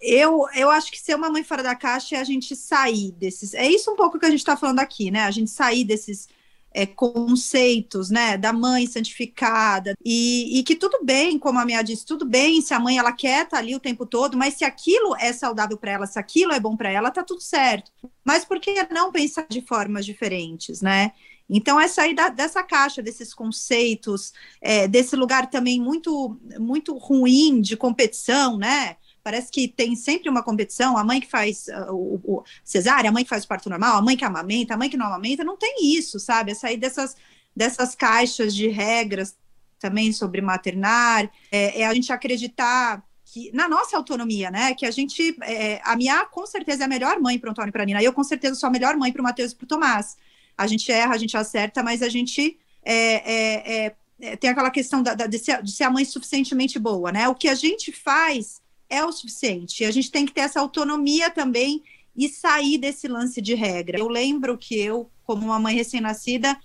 Eu, 0.01 0.45
eu 0.55 0.69
acho 0.69 0.91
que 0.91 0.99
ser 0.99 1.15
uma 1.15 1.29
mãe 1.29 1.43
fora 1.43 1.61
da 1.61 1.75
caixa 1.75 2.15
é 2.15 2.19
a 2.19 2.23
gente 2.23 2.55
sair 2.55 3.11
desses. 3.11 3.53
É 3.53 3.69
isso 3.69 3.91
um 3.91 3.95
pouco 3.95 4.17
que 4.19 4.25
a 4.25 4.29
gente 4.29 4.39
está 4.39 4.57
falando 4.57 4.79
aqui, 4.79 5.11
né? 5.11 5.21
A 5.21 5.31
gente 5.31 5.51
sair 5.51 5.83
desses 5.83 6.27
é, 6.73 6.85
conceitos, 6.85 8.09
né? 8.09 8.35
Da 8.37 8.51
mãe 8.51 8.87
santificada. 8.87 9.93
E, 10.03 10.59
e, 10.59 10.63
que 10.63 10.75
tudo 10.75 11.03
bem, 11.03 11.37
como 11.37 11.59
a 11.59 11.65
minha 11.65 11.83
disse, 11.83 12.05
tudo 12.05 12.25
bem 12.25 12.61
se 12.61 12.73
a 12.73 12.79
mãe 12.79 12.97
ela 12.97 13.11
quer 13.11 13.43
estar 13.43 13.57
tá 13.57 13.57
ali 13.57 13.75
o 13.75 13.79
tempo 13.79 14.05
todo, 14.05 14.35
mas 14.35 14.55
se 14.55 14.65
aquilo 14.65 15.15
é 15.17 15.31
saudável 15.31 15.77
para 15.77 15.91
ela, 15.91 16.07
se 16.07 16.17
aquilo 16.17 16.51
é 16.51 16.59
bom 16.59 16.75
para 16.75 16.89
ela, 16.89 17.11
tá 17.11 17.23
tudo 17.23 17.41
certo. 17.41 17.91
Mas 18.23 18.43
por 18.43 18.59
que 18.59 18.73
não 18.91 19.11
pensar 19.11 19.45
de 19.47 19.61
formas 19.61 20.05
diferentes, 20.05 20.81
né? 20.81 21.11
Então, 21.53 21.79
é 21.79 21.87
sair 21.87 22.15
da, 22.15 22.29
dessa 22.29 22.63
caixa, 22.63 23.03
desses 23.03 23.33
conceitos, 23.33 24.31
é, 24.61 24.87
desse 24.87 25.17
lugar 25.17 25.49
também 25.49 25.81
muito, 25.81 26.39
muito 26.57 26.97
ruim 26.97 27.59
de 27.59 27.75
competição, 27.75 28.57
né? 28.57 28.95
Parece 29.23 29.51
que 29.51 29.67
tem 29.67 29.95
sempre 29.95 30.29
uma 30.29 30.43
competição, 30.43 30.97
a 30.97 31.03
mãe 31.03 31.21
que 31.21 31.27
faz 31.27 31.67
uh, 31.67 31.93
o, 31.93 32.21
o 32.23 32.43
cesárea, 32.63 33.09
a 33.09 33.13
mãe 33.13 33.23
que 33.23 33.29
faz 33.29 33.43
o 33.43 33.47
parto 33.47 33.69
normal, 33.69 33.97
a 33.97 34.01
mãe 34.01 34.17
que 34.17 34.25
amamenta, 34.25 34.73
a 34.73 34.77
mãe 34.77 34.89
que 34.89 34.97
não 34.97 35.05
amamenta, 35.05 35.43
não 35.43 35.57
tem 35.57 35.95
isso, 35.95 36.19
sabe? 36.19 36.51
É 36.51 36.55
sair 36.55 36.77
dessas, 36.77 37.15
dessas 37.55 37.95
caixas 37.95 38.55
de 38.55 38.67
regras 38.67 39.35
também 39.79 40.13
sobre 40.13 40.41
maternar, 40.41 41.29
é, 41.51 41.81
é 41.81 41.87
a 41.87 41.93
gente 41.93 42.13
acreditar 42.13 43.03
que, 43.25 43.49
na 43.53 43.67
nossa 43.67 43.95
autonomia, 43.97 44.51
né? 44.51 44.73
Que 44.75 44.85
a 44.85 44.91
gente. 44.91 45.35
É, 45.41 45.81
a 45.83 45.95
Mia 45.95 46.25
com 46.25 46.45
certeza 46.45 46.83
é 46.83 46.85
a 46.85 46.89
melhor 46.89 47.19
mãe 47.19 47.39
para 47.39 47.47
o 47.47 47.51
Antônio 47.51 47.69
e 47.69 47.71
para 47.71 47.83
a 47.83 47.85
Nina. 47.85 48.03
Eu 48.03 48.13
com 48.13 48.23
certeza 48.23 48.55
sou 48.55 48.67
a 48.67 48.71
melhor 48.71 48.95
mãe 48.97 49.11
para 49.11 49.21
o 49.21 49.23
Matheus 49.23 49.53
e 49.53 49.55
para 49.55 49.65
o 49.65 49.67
Tomás. 49.67 50.17
A 50.57 50.67
gente 50.67 50.91
erra, 50.91 51.15
a 51.15 51.17
gente 51.17 51.35
acerta, 51.35 51.81
mas 51.81 52.01
a 52.01 52.09
gente 52.09 52.59
é, 52.83 52.95
é, 52.95 53.85
é, 53.85 53.95
é 54.19 54.35
tem 54.35 54.49
aquela 54.49 54.69
questão 54.69 55.01
da, 55.01 55.15
da, 55.15 55.27
de, 55.27 55.39
ser, 55.39 55.63
de 55.63 55.71
ser 55.71 55.85
a 55.85 55.89
mãe 55.89 56.03
suficientemente 56.03 56.77
boa, 56.77 57.11
né? 57.11 57.27
O 57.29 57.35
que 57.35 57.47
a 57.47 57.55
gente 57.55 57.91
faz 57.91 58.60
é 58.91 59.03
o 59.05 59.11
suficiente. 59.11 59.85
A 59.85 59.91
gente 59.91 60.11
tem 60.11 60.25
que 60.25 60.33
ter 60.33 60.41
essa 60.41 60.59
autonomia 60.59 61.29
também 61.29 61.81
e 62.15 62.27
sair 62.27 62.77
desse 62.77 63.07
lance 63.07 63.41
de 63.41 63.55
regra. 63.55 63.97
Eu 63.97 64.09
lembro 64.09 64.57
que 64.57 64.77
eu, 64.77 65.09
como 65.23 65.45
uma 65.45 65.57
mãe 65.57 65.73
recém-nascida, 65.73 66.59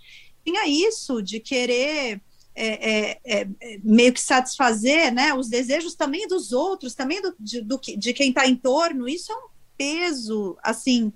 tinha 0.45 0.67
isso 0.67 1.23
de 1.23 1.39
querer 1.39 2.21
é, 2.55 3.11
é, 3.15 3.21
é, 3.25 3.49
meio 3.85 4.13
que 4.13 4.21
satisfazer 4.21 5.15
né, 5.15 5.33
os 5.33 5.49
desejos 5.49 5.95
também 5.95 6.27
dos 6.27 6.53
outros, 6.53 6.95
também 6.95 7.23
do, 7.23 7.35
de, 7.39 7.61
do, 7.61 7.79
de 7.79 8.13
quem 8.13 8.31
está 8.31 8.47
em 8.47 8.57
torno. 8.57 9.09
Isso 9.09 9.31
é 9.31 9.37
um 9.37 9.49
peso, 9.77 10.59
assim, 10.63 11.13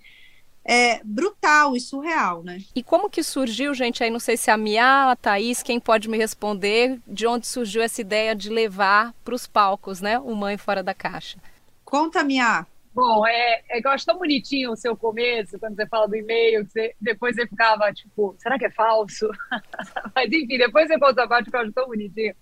é, 0.65 1.01
brutal 1.05 1.77
e 1.77 1.81
surreal, 1.81 2.43
né? 2.43 2.59
E 2.75 2.83
como 2.83 3.11
que 3.11 3.23
surgiu, 3.23 3.75
gente, 3.75 4.03
aí 4.05 4.11
não 4.11 4.21
sei 4.21 4.37
se 4.37 4.51
a 4.51 4.57
Mia, 4.57 5.11
a 5.11 5.17
Thaís, 5.17 5.63
quem 5.63 5.81
pode 5.81 6.09
me 6.09 6.19
responder, 6.19 6.99
de 7.07 7.27
onde 7.27 7.47
surgiu 7.47 7.83
essa 7.83 8.01
ideia 8.01 8.35
de 8.35 8.51
levar 8.51 9.15
para 9.25 9.35
os 9.35 9.47
palcos, 9.47 10.01
né, 10.01 10.19
o 10.19 10.35
Mãe 10.35 10.57
Fora 10.57 10.83
da 10.83 10.95
Caixa? 10.95 11.39
Conta, 11.85 12.23
Mia. 12.23 12.67
Bom, 12.93 13.25
é, 13.27 13.63
é 13.71 13.81
que 13.81 13.87
eu 13.87 13.93
acho 13.93 14.05
tão 14.05 14.19
bonitinho 14.19 14.73
o 14.73 14.77
seu 14.77 14.97
começo, 14.97 15.59
quando 15.59 15.77
você 15.77 15.87
fala 15.87 16.09
do 16.09 16.17
e-mail, 16.17 16.65
que 16.67 16.73
você, 16.73 16.95
depois 17.01 17.37
você 17.37 17.47
ficava, 17.47 17.93
tipo, 17.93 18.35
será 18.39 18.59
que 18.59 18.67
é 18.67 18.71
falso? 18.71 19.31
Mas 20.15 20.27
enfim, 20.27 20.59
depois 20.59 20.89
você 20.89 20.99
conta 20.99 21.23
a 21.23 21.29
parte 21.29 21.51
que 21.51 21.57
eu 21.57 21.61
acho 21.61 21.73
tão 21.73 21.87
bonitinho 21.87 22.35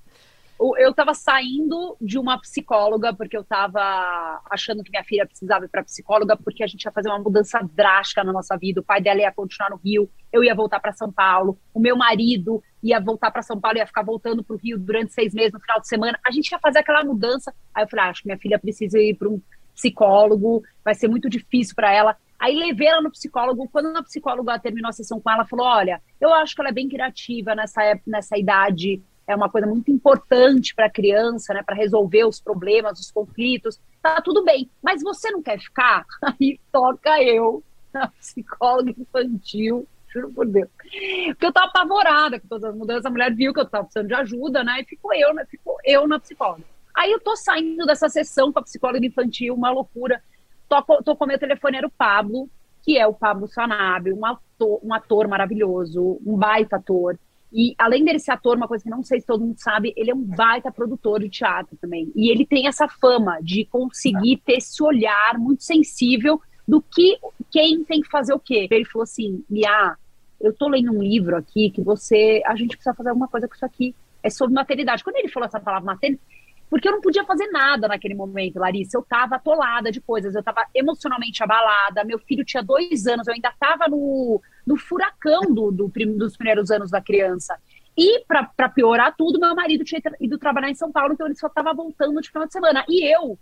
eu 0.77 0.91
estava 0.91 1.15
saindo 1.15 1.97
de 2.01 2.19
uma 2.19 2.37
psicóloga, 2.41 3.15
porque 3.15 3.37
eu 3.37 3.43
estava 3.43 4.41
achando 4.51 4.83
que 4.83 4.91
minha 4.91 5.05
filha 5.05 5.25
precisava 5.25 5.67
ir 5.67 5.69
para 5.69 5.85
psicóloga, 5.85 6.37
porque 6.37 6.65
a 6.65 6.67
gente 6.67 6.83
ia 6.83 6.91
fazer 6.91 7.09
uma 7.09 7.21
mudança 7.21 7.61
drástica 7.73 8.25
na 8.25 8.33
nossa 8.33 8.57
vida. 8.57 8.81
O 8.81 8.85
pai 8.85 9.01
dela 9.01 9.21
ia 9.21 9.33
continuar 9.33 9.71
no 9.71 9.77
Rio, 9.77 10.11
eu 10.33 10.43
ia 10.43 10.55
voltar 10.57 10.81
para 10.81 10.93
São 10.93 11.13
Paulo, 11.13 11.57
o 11.73 11.79
meu 11.79 11.97
marido 11.97 12.63
ia 12.83 12.99
voltar 12.99 13.31
para 13.31 13.43
São 13.43 13.61
Paulo, 13.61 13.79
ia 13.79 13.87
ficar 13.87 14.03
voltando 14.03 14.43
para 14.43 14.57
o 14.57 14.59
Rio 14.59 14.79
durante 14.79 15.13
seis 15.13 15.33
meses 15.33 15.53
no 15.53 15.61
final 15.61 15.81
de 15.81 15.87
semana. 15.87 16.19
A 16.27 16.31
gente 16.33 16.51
ia 16.51 16.59
fazer 16.59 16.81
aquela 16.81 17.05
mudança. 17.05 17.55
Aí 17.73 17.85
eu 17.85 17.89
falei: 17.89 18.07
ah, 18.07 18.09
acho 18.09 18.23
que 18.23 18.29
minha 18.29 18.39
filha 18.39 18.59
precisa 18.59 18.99
ir 18.99 19.15
para 19.15 19.29
um 19.29 19.41
psicólogo, 19.77 20.65
vai 20.85 20.95
ser 20.95 21.07
muito 21.07 21.31
difícil 21.31 21.77
para 21.77 21.93
ela. 21.93 22.17
Aí 22.37 22.57
levei 22.57 22.89
ela 22.89 23.01
no 23.01 23.13
psicólogo. 23.13 23.69
Quando 23.71 23.97
a 23.97 24.03
psicóloga 24.03 24.59
terminou 24.59 24.89
a 24.89 24.93
sessão 24.93 25.21
com 25.21 25.31
ela, 25.31 25.47
falou: 25.47 25.67
Olha, 25.67 26.01
eu 26.21 26.35
acho 26.35 26.55
que 26.57 26.61
ela 26.61 26.71
é 26.71 26.73
bem 26.73 26.89
criativa 26.89 27.55
nessa, 27.55 27.81
nessa 28.05 28.37
idade 28.37 29.01
é 29.29 29.37
uma 29.37 29.51
coisa 29.51 29.67
muito 29.67 29.91
importante 29.91 30.75
para 30.75 30.87
a 30.87 30.91
criança, 30.91 31.53
né, 31.53 31.63
para 31.63 31.77
resolver 31.77 32.25
os 32.25 32.41
problemas, 32.41 32.99
os 32.99 33.11
conflitos. 33.11 33.79
Tá 34.03 34.23
tudo 34.23 34.43
bem, 34.43 34.71
mas 34.83 35.03
você 35.03 35.31
não 35.31 35.43
quer 35.43 35.61
ficar? 35.61 36.07
Aí 36.25 36.59
toca 36.73 37.23
eu, 37.23 37.63
a 37.93 38.09
psicóloga 38.09 38.91
infantil, 38.91 39.87
juro 40.09 40.33
por 40.33 40.47
Deus. 40.47 40.71
Porque 40.79 41.47
eu 41.47 41.53
tava 41.53 41.67
apavorada 41.67 42.41
com 42.41 42.49
todas 42.49 42.65
as 42.65 42.75
mudanças, 42.75 43.05
a 43.05 43.11
mulher 43.11 43.35
viu 43.35 43.53
que 43.53 43.61
eu 43.61 43.69
tava 43.69 43.85
precisando 43.85 44.09
de 44.09 44.15
ajuda, 44.15 44.65
né? 44.65 44.81
E 44.81 44.85
ficou 44.85 45.13
eu, 45.15 45.35
né? 45.35 45.45
Ficou 45.45 45.77
eu 45.85 46.09
na 46.09 46.19
psicóloga. 46.19 46.65
Aí 46.97 47.13
eu 47.13 47.21
tô 47.21 47.37
saindo 47.37 47.85
dessa 47.85 48.09
sessão 48.09 48.51
com 48.51 48.59
a 48.61 48.63
psicóloga 48.63 49.05
infantil, 49.05 49.55
uma 49.55 49.71
loucura. 49.71 50.23
Tô, 50.69 50.83
tô 51.03 51.15
com 51.15 51.25
o 51.27 51.29
meu 51.29 51.39
telefone, 51.39 51.77
era 51.77 51.87
o 51.87 51.91
Pablo, 51.91 52.49
que 52.83 52.97
é 52.97 53.07
o 53.07 53.13
Pablo 53.13 53.47
Sanabio, 53.47 54.17
um 54.17 54.25
ator, 54.25 54.81
um 54.83 54.95
ator 54.95 55.29
maravilhoso, 55.29 56.19
um 56.27 56.35
baita 56.35 56.77
ator. 56.77 57.19
E 57.53 57.75
além 57.79 58.05
dele 58.05 58.19
ser 58.19 58.33
ator, 58.33 58.57
uma 58.57 58.69
coisa 58.69 58.85
que 58.85 58.91
não 58.91 59.03
sei 59.03 59.21
se 59.21 59.27
todo 59.27 59.45
mundo 59.45 59.59
sabe, 59.59 59.95
ele 59.97 60.11
é 60.11 60.15
um 60.15 60.23
baita 60.23 60.71
produtor 60.71 61.21
de 61.21 61.29
teatro 61.29 61.77
também. 61.81 62.13
E 62.15 62.31
ele 62.31 62.45
tem 62.45 62.67
essa 62.67 62.87
fama 62.87 63.39
de 63.43 63.65
conseguir 63.65 64.43
ter 64.45 64.59
esse 64.59 64.83
olhar 64.83 65.39
muito 65.39 65.63
sensível 65.63 66.41
do 66.67 66.83
que 66.83 67.19
quem 67.51 67.83
tem 67.85 68.03
que 68.03 68.11
fazer 68.11 68.35
o 68.35 68.39
quê. 68.39 68.69
Ele 68.71 68.85
falou 68.85 69.05
assim: 69.05 69.43
Mia, 69.49 69.97
eu 70.39 70.53
tô 70.53 70.69
lendo 70.69 70.93
um 70.93 71.03
livro 71.03 71.37
aqui 71.37 71.71
que 71.71 71.81
você. 71.81 72.43
A 72.45 72.55
gente 72.55 72.77
precisa 72.77 72.95
fazer 72.95 73.09
alguma 73.09 73.29
coisa 73.29 73.49
com 73.49 73.55
isso 73.55 73.65
aqui. 73.65 73.95
É 74.23 74.29
sobre 74.29 74.55
maternidade. 74.55 75.03
Quando 75.03 75.17
ele 75.17 75.29
falou 75.29 75.47
essa 75.47 75.61
palavra 75.61 75.87
maternidade, 75.87 76.27
porque 76.69 76.89
eu 76.89 76.93
não 76.93 77.01
podia 77.01 77.25
fazer 77.25 77.47
nada 77.49 77.89
naquele 77.89 78.15
momento, 78.15 78.59
Larissa. 78.59 78.97
Eu 78.97 79.03
tava 79.03 79.37
atolada 79.37 79.91
de 79.91 80.01
coisas, 80.01 80.35
eu 80.35 80.43
tava 80.43 80.67
emocionalmente 80.75 81.43
abalada. 81.43 82.05
Meu 82.05 82.19
filho 82.19 82.45
tinha 82.45 82.63
dois 82.63 83.07
anos, 83.07 83.27
eu 83.27 83.35
ainda 83.35 83.53
tava 83.59 83.89
no, 83.89 84.41
no 84.67 84.77
furacão 84.77 85.43
do, 85.53 85.71
do, 85.71 85.89
dos 86.17 86.37
primeiros 86.37 86.71
anos 86.71 86.91
da 86.91 87.01
criança. 87.01 87.59
E, 87.97 88.25
para 88.27 88.69
piorar 88.69 89.15
tudo, 89.17 89.41
meu 89.41 89.55
marido 89.55 89.83
tinha 89.83 90.01
ido 90.21 90.39
trabalhar 90.39 90.71
em 90.71 90.75
São 90.75 90.93
Paulo, 90.93 91.15
então 91.15 91.27
ele 91.27 91.35
só 91.35 91.49
estava 91.49 91.75
voltando 91.75 92.21
de 92.21 92.29
final 92.31 92.47
de 92.47 92.53
semana. 92.53 92.85
E 92.89 93.05
eu 93.13 93.39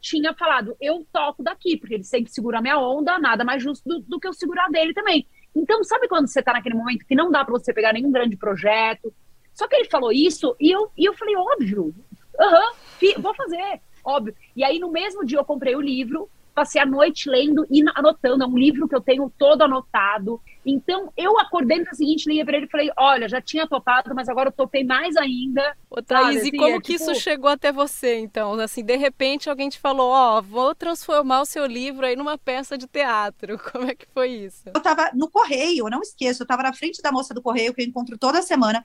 tinha 0.00 0.34
falado, 0.34 0.76
eu 0.80 1.06
toco 1.12 1.42
daqui, 1.42 1.76
porque 1.76 1.94
ele 1.94 2.04
sempre 2.04 2.30
segura 2.30 2.58
a 2.58 2.62
minha 2.62 2.78
onda, 2.78 3.18
nada 3.18 3.44
mais 3.44 3.62
justo 3.62 3.88
do, 3.88 4.00
do 4.00 4.20
que 4.20 4.26
eu 4.26 4.32
segurar 4.32 4.68
dele 4.70 4.92
também. 4.92 5.26
Então, 5.54 5.82
sabe 5.84 6.08
quando 6.08 6.28
você 6.28 6.40
está 6.40 6.52
naquele 6.52 6.74
momento 6.74 7.06
que 7.06 7.14
não 7.14 7.30
dá 7.30 7.44
para 7.44 7.52
você 7.52 7.72
pegar 7.72 7.92
nenhum 7.92 8.10
grande 8.10 8.36
projeto? 8.36 9.12
Só 9.54 9.66
que 9.66 9.74
ele 9.74 9.88
falou 9.88 10.12
isso 10.12 10.54
e 10.60 10.70
eu, 10.70 10.90
e 10.96 11.08
eu 11.08 11.14
falei, 11.14 11.34
óbvio, 11.34 11.94
aham, 12.40 12.72
uhum, 13.02 13.22
vou 13.22 13.34
fazer, 13.34 13.80
óbvio. 14.04 14.34
E 14.54 14.64
aí, 14.64 14.78
no 14.78 14.90
mesmo 14.90 15.24
dia, 15.24 15.38
eu 15.38 15.44
comprei 15.44 15.74
o 15.74 15.80
livro, 15.80 16.28
passei 16.56 16.80
a 16.80 16.86
noite 16.86 17.28
lendo 17.28 17.66
e 17.70 17.84
anotando. 17.94 18.42
É 18.42 18.46
um 18.46 18.56
livro 18.56 18.88
que 18.88 18.96
eu 18.96 19.00
tenho 19.00 19.30
todo 19.38 19.62
anotado. 19.62 20.40
Então, 20.64 21.12
eu 21.14 21.38
acordei 21.38 21.78
no 21.78 21.84
dia 21.84 21.92
seguinte, 21.92 22.26
liguei 22.26 22.44
para 22.44 22.56
ele 22.56 22.66
e 22.66 22.70
falei: 22.70 22.90
Olha, 22.96 23.28
já 23.28 23.42
tinha 23.42 23.66
topado, 23.68 24.14
mas 24.14 24.26
agora 24.28 24.48
eu 24.48 24.52
topei 24.52 24.82
mais 24.82 25.14
ainda. 25.16 25.76
Ô, 25.90 26.02
Thaís, 26.02 26.38
assim, 26.38 26.48
e 26.48 26.56
como 26.56 26.76
é, 26.76 26.80
que 26.80 26.96
tipo... 26.96 27.10
isso 27.10 27.14
chegou 27.16 27.50
até 27.50 27.70
você, 27.70 28.18
então? 28.18 28.54
Assim, 28.54 28.82
de 28.82 28.96
repente 28.96 29.50
alguém 29.50 29.68
te 29.68 29.78
falou: 29.78 30.10
Ó, 30.10 30.38
oh, 30.38 30.42
vou 30.42 30.74
transformar 30.74 31.42
o 31.42 31.46
seu 31.46 31.66
livro 31.66 32.06
aí 32.06 32.16
numa 32.16 32.38
peça 32.38 32.78
de 32.78 32.86
teatro. 32.86 33.58
Como 33.70 33.84
é 33.84 33.94
que 33.94 34.06
foi 34.06 34.30
isso? 34.30 34.70
Eu 34.74 34.80
tava 34.80 35.10
no 35.12 35.30
correio, 35.30 35.86
eu 35.86 35.90
não 35.90 36.00
esqueço, 36.00 36.42
eu 36.42 36.46
tava 36.46 36.62
na 36.62 36.72
frente 36.72 37.02
da 37.02 37.12
moça 37.12 37.34
do 37.34 37.42
correio 37.42 37.74
que 37.74 37.82
eu 37.82 37.86
encontro 37.86 38.16
toda 38.16 38.40
semana, 38.40 38.84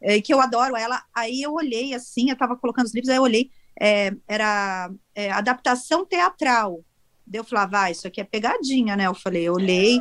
é, 0.00 0.20
que 0.20 0.32
eu 0.32 0.40
adoro 0.40 0.76
ela. 0.76 1.02
Aí 1.14 1.42
eu 1.42 1.52
olhei 1.52 1.94
assim, 1.94 2.30
eu 2.30 2.36
tava 2.36 2.56
colocando 2.56 2.86
os 2.86 2.94
livros, 2.94 3.08
aí 3.08 3.16
eu 3.16 3.22
olhei. 3.22 3.50
É, 3.80 4.12
era 4.26 4.90
é, 5.14 5.30
adaptação 5.30 6.04
teatral 6.04 6.84
Deu 7.28 7.44
falar, 7.44 7.66
vai, 7.66 7.92
isso 7.92 8.06
aqui 8.06 8.20
é 8.20 8.24
pegadinha, 8.24 8.96
né? 8.96 9.06
Eu 9.06 9.14
falei, 9.14 9.46
eu 9.46 9.52
olhei, 9.52 10.00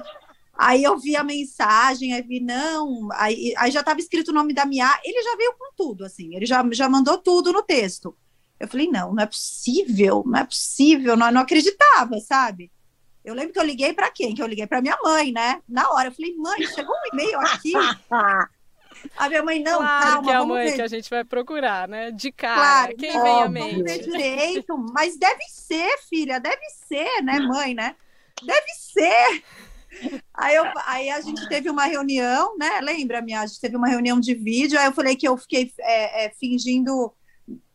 aí 0.58 0.84
eu 0.84 0.98
vi 0.98 1.16
a 1.16 1.24
mensagem, 1.24 2.14
aí 2.14 2.22
vi, 2.22 2.40
não, 2.40 3.10
aí, 3.14 3.54
aí 3.58 3.70
já 3.70 3.82
estava 3.82 4.00
escrito 4.00 4.30
o 4.30 4.34
nome 4.34 4.54
da 4.54 4.66
Mia, 4.66 5.00
ele 5.04 5.22
já 5.22 5.36
veio 5.36 5.54
com 5.54 5.74
tudo, 5.76 6.06
assim, 6.06 6.34
ele 6.36 6.46
já, 6.46 6.66
já 6.72 6.88
mandou 6.88 7.18
tudo 7.18 7.52
no 7.52 7.62
texto. 7.62 8.18
Eu 8.60 8.68
falei, 8.68 8.88
não, 8.88 9.14
não 9.14 9.22
é 9.22 9.26
possível, 9.26 10.24
não 10.26 10.40
é 10.40 10.46
possível, 10.46 11.18
não, 11.18 11.32
não 11.32 11.42
acreditava, 11.42 12.18
sabe? 12.22 12.72
Eu 13.26 13.36
lembro 13.36 13.52
que 13.52 13.60
eu 13.60 13.66
liguei 13.66 13.94
para 13.94 14.10
quem? 14.10 14.34
Que 14.34 14.42
eu 14.42 14.48
liguei 14.48 14.66
para 14.66 14.82
minha 14.82 14.98
mãe, 15.04 15.34
né? 15.34 15.62
Na 15.68 15.92
hora, 15.92 16.08
eu 16.08 16.14
falei, 16.14 16.34
mãe, 16.38 16.66
chegou 16.68 16.96
um 16.96 17.14
e-mail 17.14 17.40
aqui 17.42 17.74
A 19.16 19.30
minha 19.30 19.44
mãe, 19.44 19.62
não, 19.62 19.78
claro 19.78 20.06
calma, 20.06 20.24
que 20.24 20.30
é 20.30 20.36
a 20.36 20.46
mãe 20.46 20.66
ver. 20.66 20.76
que 20.76 20.82
a 20.82 20.88
gente 20.88 21.10
vai 21.10 21.24
procurar, 21.24 21.88
né? 21.88 22.12
De 22.12 22.32
cara, 22.32 22.56
claro, 22.56 22.96
quem 22.98 23.14
não, 23.14 23.24
vem 23.24 23.44
à 23.44 23.50
mente? 23.50 23.72
Vamos 23.72 23.84
ver 23.92 24.00
direito, 24.04 24.78
mas 24.94 25.18
deve 25.18 25.44
ser, 25.50 25.98
filha, 26.10 26.40
deve 26.40 26.64
ser, 26.88 27.22
né, 27.24 27.40
mãe, 27.40 27.74
né? 27.74 27.96
Deve 28.44 28.68
ser. 28.74 29.44
Aí, 30.34 30.56
eu, 30.56 30.66
aí 30.86 31.10
a 31.10 31.22
gente 31.22 31.48
teve 31.50 31.70
uma 31.70 31.86
reunião, 31.86 32.56
né? 32.58 32.80
Lembra, 32.82 33.22
minha? 33.22 33.42
A 33.42 33.48
gente 33.48 33.60
teve 33.60 33.76
uma 33.76 33.88
reunião 33.88 34.20
de 34.20 34.34
vídeo. 34.36 34.80
Aí 34.80 34.86
eu 34.86 34.94
falei 34.94 35.16
que 35.16 35.28
eu 35.28 35.36
fiquei 35.38 35.74
é, 35.80 36.26
é, 36.26 36.30
fingindo 36.30 37.14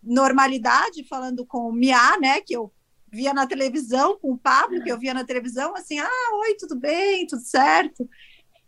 normalidade, 0.02 1.06
falando 1.08 1.44
com 1.46 1.68
o 1.68 1.72
Mia, 1.72 2.18
né? 2.20 2.40
Que 2.40 2.54
eu 2.54 2.72
via 3.10 3.34
na 3.34 3.46
televisão, 3.46 4.18
com 4.18 4.32
o 4.32 4.38
Pablo, 4.38 4.82
que 4.82 4.90
eu 4.90 4.98
via 4.98 5.12
na 5.12 5.24
televisão, 5.24 5.74
assim, 5.76 5.98
ah, 5.98 6.34
oi, 6.40 6.54
tudo 6.54 6.76
bem, 6.76 7.26
tudo 7.26 7.42
certo. 7.42 8.08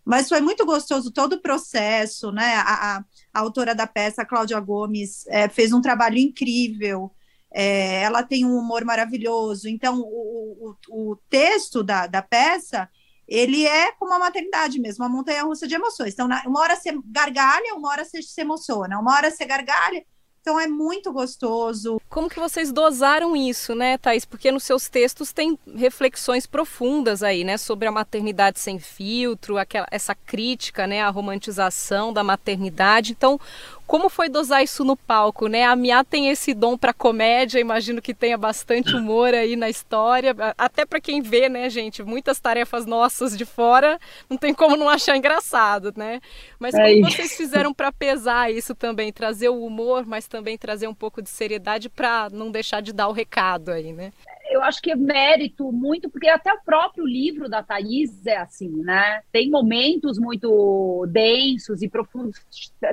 Mas 0.05 0.29
foi 0.29 0.41
muito 0.41 0.67
gostoso 0.67 1.11
todo 1.11 1.35
o 1.35 1.41
processo, 1.41 2.31
né? 2.31 2.57
A, 2.57 2.97
a, 2.97 3.05
a 3.33 3.41
autora 3.41 3.75
da 3.75 3.87
peça, 3.87 4.23
a 4.23 4.27
Cláudia 4.27 4.61
Gomes, 4.61 5.27
é, 5.29 5.49
fez 5.49 5.73
um 5.73 5.81
trabalho 5.81 6.19
incrível. 6.19 7.11
É, 7.53 8.03
ela 8.03 8.23
tem 8.23 8.45
um 8.45 8.57
humor 8.57 8.85
maravilhoso. 8.85 9.69
Então, 9.69 10.01
o, 10.01 10.77
o, 10.89 11.11
o 11.13 11.17
texto 11.31 11.83
da, 11.83 12.07
da 12.07 12.21
peça 12.21 12.89
ele 13.27 13.67
é 13.67 13.93
como 13.93 14.13
uma 14.13 14.19
maternidade 14.19 14.79
mesmo, 14.79 15.05
uma 15.05 15.11
montanha 15.11 15.43
russa 15.45 15.67
de 15.67 15.75
emoções. 15.75 16.13
Então, 16.13 16.29
uma 16.47 16.61
hora 16.61 16.77
você 16.77 16.91
gargalha, 17.07 17.75
uma 17.75 17.89
hora 17.89 18.05
você 18.05 18.21
se 18.23 18.41
emociona, 18.41 18.99
uma 18.99 19.13
hora 19.15 19.31
você 19.31 19.45
gargalha, 19.45 20.05
então 20.45 20.61
é 20.61 20.69
muito 20.69 21.11
gostoso. 21.11 21.99
Como 22.11 22.29
que 22.29 22.39
vocês 22.39 22.71
dosaram 22.71 23.35
isso, 23.35 23.75
né, 23.75 23.97
Thais? 23.97 24.27
Porque 24.27 24.53
nos 24.53 24.63
seus 24.63 24.91
textos 24.91 25.33
tem 25.33 25.59
reflexões 25.75 26.47
profundas 26.47 27.23
aí, 27.23 27.43
né, 27.45 27.57
sobre 27.57 27.89
a 27.89 27.91
maternidade 27.91 28.61
sem 28.61 28.79
filtro, 28.79 29.57
aquela, 29.57 29.87
essa 29.91 30.15
crítica, 30.15 30.87
né, 30.87 31.01
à 31.01 31.09
romantização 31.09 32.13
da 32.13 32.23
maternidade. 32.23 33.13
Então, 33.13 33.41
como 33.87 34.09
foi 34.09 34.29
dosar 34.29 34.63
isso 34.63 34.85
no 34.85 34.97
palco, 34.97 35.47
né? 35.47 35.65
A 35.65 35.77
Mia 35.77 36.03
tem 36.05 36.29
esse 36.29 36.55
dom 36.55 36.77
para 36.77 36.93
comédia, 36.93 37.61
imagino 37.61 38.01
que 38.01 38.15
tenha 38.15 38.39
bastante 38.39 38.95
humor 38.95 39.35
aí 39.35 39.57
na 39.57 39.69
história, 39.69 40.35
até 40.57 40.87
para 40.87 41.01
quem 41.01 41.21
vê, 41.21 41.49
né, 41.49 41.69
gente, 41.69 42.03
muitas 42.03 42.41
tarefas 42.41 42.87
nossas 42.87 43.37
de 43.37 43.45
fora, 43.45 43.99
não 44.29 44.37
tem 44.37 44.55
como 44.55 44.77
não 44.77 44.89
achar 44.89 45.17
engraçado, 45.17 45.93
né? 45.97 46.21
Mas 46.59 46.73
como 46.73 46.85
é 46.85 47.11
vocês 47.11 47.37
fizeram 47.37 47.75
para 47.75 47.93
pesar 47.93 48.51
isso 48.51 48.75
também, 48.75 49.13
trazer 49.13 49.49
o 49.49 49.65
humor, 49.65 50.07
mas 50.07 50.27
também 50.27 50.57
trazer 50.57 50.89
um 50.89 50.95
pouco 50.95 51.21
de 51.21 51.29
seriedade 51.29 51.89
para 51.89 52.29
não 52.31 52.51
deixar 52.51 52.81
de 52.81 52.93
dar 52.93 53.09
o 53.09 53.13
recado 53.13 53.71
aí, 53.71 53.93
né? 53.93 54.13
Eu 54.55 54.63
acho 54.63 54.81
que 54.81 54.93
é 54.93 54.97
mérito 54.97 55.73
muito, 55.73 56.09
porque 56.09 56.29
até 56.29 56.53
o 56.53 56.63
próprio 56.63 57.05
livro 57.05 57.49
da 57.49 57.63
Thaís 57.63 58.25
é 58.25 58.37
assim, 58.37 58.69
né? 58.69 59.21
Tem 59.33 59.51
momentos 59.51 60.17
muito 60.17 61.05
densos 61.09 61.83
e 61.83 61.89
profundos, 61.89 62.41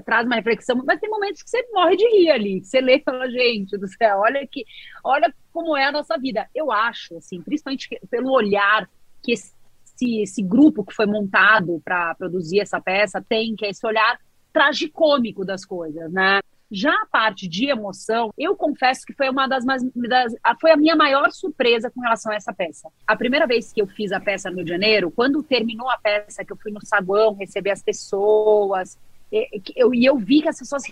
traz 0.04 0.26
uma 0.26 0.36
reflexão, 0.36 0.82
mas 0.84 1.00
tem 1.00 1.10
momentos 1.10 1.44
que 1.44 1.50
você 1.50 1.64
morre 1.72 1.96
de 1.96 2.08
rir 2.08 2.32
ali. 2.32 2.64
Você 2.64 2.82
lê 2.82 2.96
e 2.96 3.04
fala, 3.04 3.30
gente 3.30 3.78
do 3.78 3.88
céu, 3.88 4.20
olha 4.20 4.46
que, 4.48 4.66
olha 5.04 5.32
como 5.54 5.78
é 5.78 5.86
a 5.86 5.92
nossa 5.92 6.18
vida. 6.18 6.50
Eu 6.56 6.72
acho, 6.72 7.18
assim, 7.18 7.40
principalmente 7.42 7.88
pelo 8.10 8.32
olhar 8.32 8.90
que 9.22 9.34
esse, 9.34 9.54
esse 10.02 10.42
grupo 10.42 10.84
que 10.84 10.96
foi 10.96 11.06
montado 11.06 11.80
para 11.86 12.16
produzir 12.16 12.60
essa 12.60 12.82
peça 12.82 13.24
tem, 13.28 13.56
que 13.56 13.66
é 13.66 13.70
esse 13.70 13.86
olhar 13.86 14.20
tragicômico 14.52 15.46
das 15.46 15.64
coisas, 15.64 16.12
né? 16.12 16.40
Já 16.72 16.94
a 16.94 17.06
parte 17.06 17.48
de 17.48 17.70
emoção, 17.70 18.34
eu 18.38 18.56
confesso 18.56 19.06
que 19.06 19.14
foi 19.14 19.30
uma 19.30 19.46
das, 19.46 19.66
mais, 19.66 19.84
das, 19.94 20.34
foi 20.60 20.72
a 20.72 20.78
minha 20.78 20.96
maior 20.96 21.30
surpresa 21.32 21.92
com 21.92 22.00
relação 22.00 22.32
a 22.32 22.36
essa 22.36 22.54
peça. 22.54 22.90
A 23.06 23.16
primeira 23.16 23.46
vez 23.46 23.74
que 23.74 23.82
eu 23.82 23.88
fiz 23.88 24.12
a 24.14 24.20
peça 24.22 24.50
no 24.50 24.58
Rio 24.58 24.66
de 24.66 24.72
Janeiro, 24.72 25.12
quando 25.12 25.44
terminou 25.44 25.90
a 25.90 25.98
peça, 25.98 26.46
que 26.46 26.54
eu 26.54 26.58
fui 26.58 26.72
no 26.72 26.80
saguão 26.86 27.36
receber 27.36 27.72
as 27.72 27.84
pessoas, 27.84 28.98
e 29.32 29.62
eu, 29.76 29.94
e 29.94 30.06
eu 30.06 30.18
vi 30.18 30.42
que 30.42 30.48
as 30.48 30.60
pessoas 30.60 30.84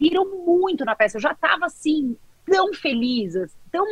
riram 0.00 0.44
muito 0.44 0.84
na 0.84 0.94
peça. 0.94 1.16
Eu 1.16 1.22
já 1.22 1.32
estava 1.32 1.66
assim 1.66 2.16
tão 2.44 2.72
feliz, 2.72 3.34
tão 3.72 3.84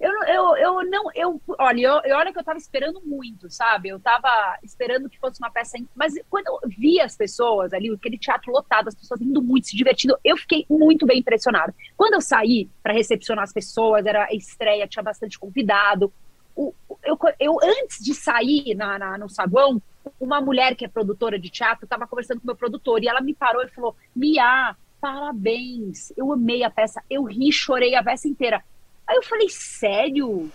eu, 0.00 0.12
eu, 0.24 0.56
eu 0.56 0.90
não, 0.90 1.10
eu, 1.14 1.42
olha, 1.58 1.80
eu, 1.80 2.00
eu, 2.04 2.16
olha 2.16 2.32
que 2.32 2.38
eu 2.38 2.44
tava 2.44 2.56
esperando 2.56 3.02
muito, 3.04 3.50
sabe? 3.50 3.90
Eu 3.90 4.00
tava 4.00 4.58
esperando 4.62 5.10
que 5.10 5.18
fosse 5.18 5.38
uma 5.38 5.50
peça, 5.50 5.76
mas 5.94 6.14
quando 6.30 6.46
eu 6.46 6.58
vi 6.70 6.98
as 6.98 7.14
pessoas 7.14 7.74
ali, 7.74 7.92
aquele 7.92 8.16
teatro 8.16 8.50
lotado, 8.50 8.88
as 8.88 8.94
pessoas 8.94 9.20
indo 9.20 9.42
muito, 9.42 9.66
se 9.66 9.76
divertindo, 9.76 10.16
eu 10.24 10.38
fiquei 10.38 10.64
muito 10.70 11.04
bem 11.04 11.18
impressionada. 11.18 11.74
Quando 11.98 12.14
eu 12.14 12.22
saí 12.22 12.70
para 12.82 12.94
recepcionar 12.94 13.44
as 13.44 13.52
pessoas, 13.52 14.06
era 14.06 14.24
a 14.24 14.32
estreia, 14.32 14.88
tinha 14.88 15.02
bastante 15.02 15.38
convidado. 15.38 16.10
O, 16.56 16.72
eu, 17.04 17.18
eu, 17.38 17.58
antes 17.62 18.02
de 18.02 18.14
sair 18.14 18.74
na, 18.74 18.98
na, 18.98 19.18
no 19.18 19.28
saguão, 19.28 19.82
uma 20.18 20.40
mulher 20.40 20.74
que 20.74 20.86
é 20.86 20.88
produtora 20.88 21.38
de 21.38 21.50
teatro 21.50 21.84
estava 21.84 22.06
conversando 22.06 22.38
com 22.38 22.44
o 22.44 22.46
meu 22.46 22.56
produtor 22.56 23.04
e 23.04 23.08
ela 23.08 23.20
me 23.20 23.34
parou 23.34 23.62
e 23.62 23.68
falou: 23.68 23.94
Mia, 24.16 24.74
parabéns, 24.98 26.10
eu 26.16 26.32
amei 26.32 26.64
a 26.64 26.70
peça, 26.70 27.02
eu 27.10 27.24
ri, 27.24 27.52
chorei 27.52 27.94
a 27.94 28.02
peça 28.02 28.26
inteira 28.26 28.64
Aí 29.10 29.16
eu 29.16 29.24
falei, 29.24 29.48
sério? 29.48 30.52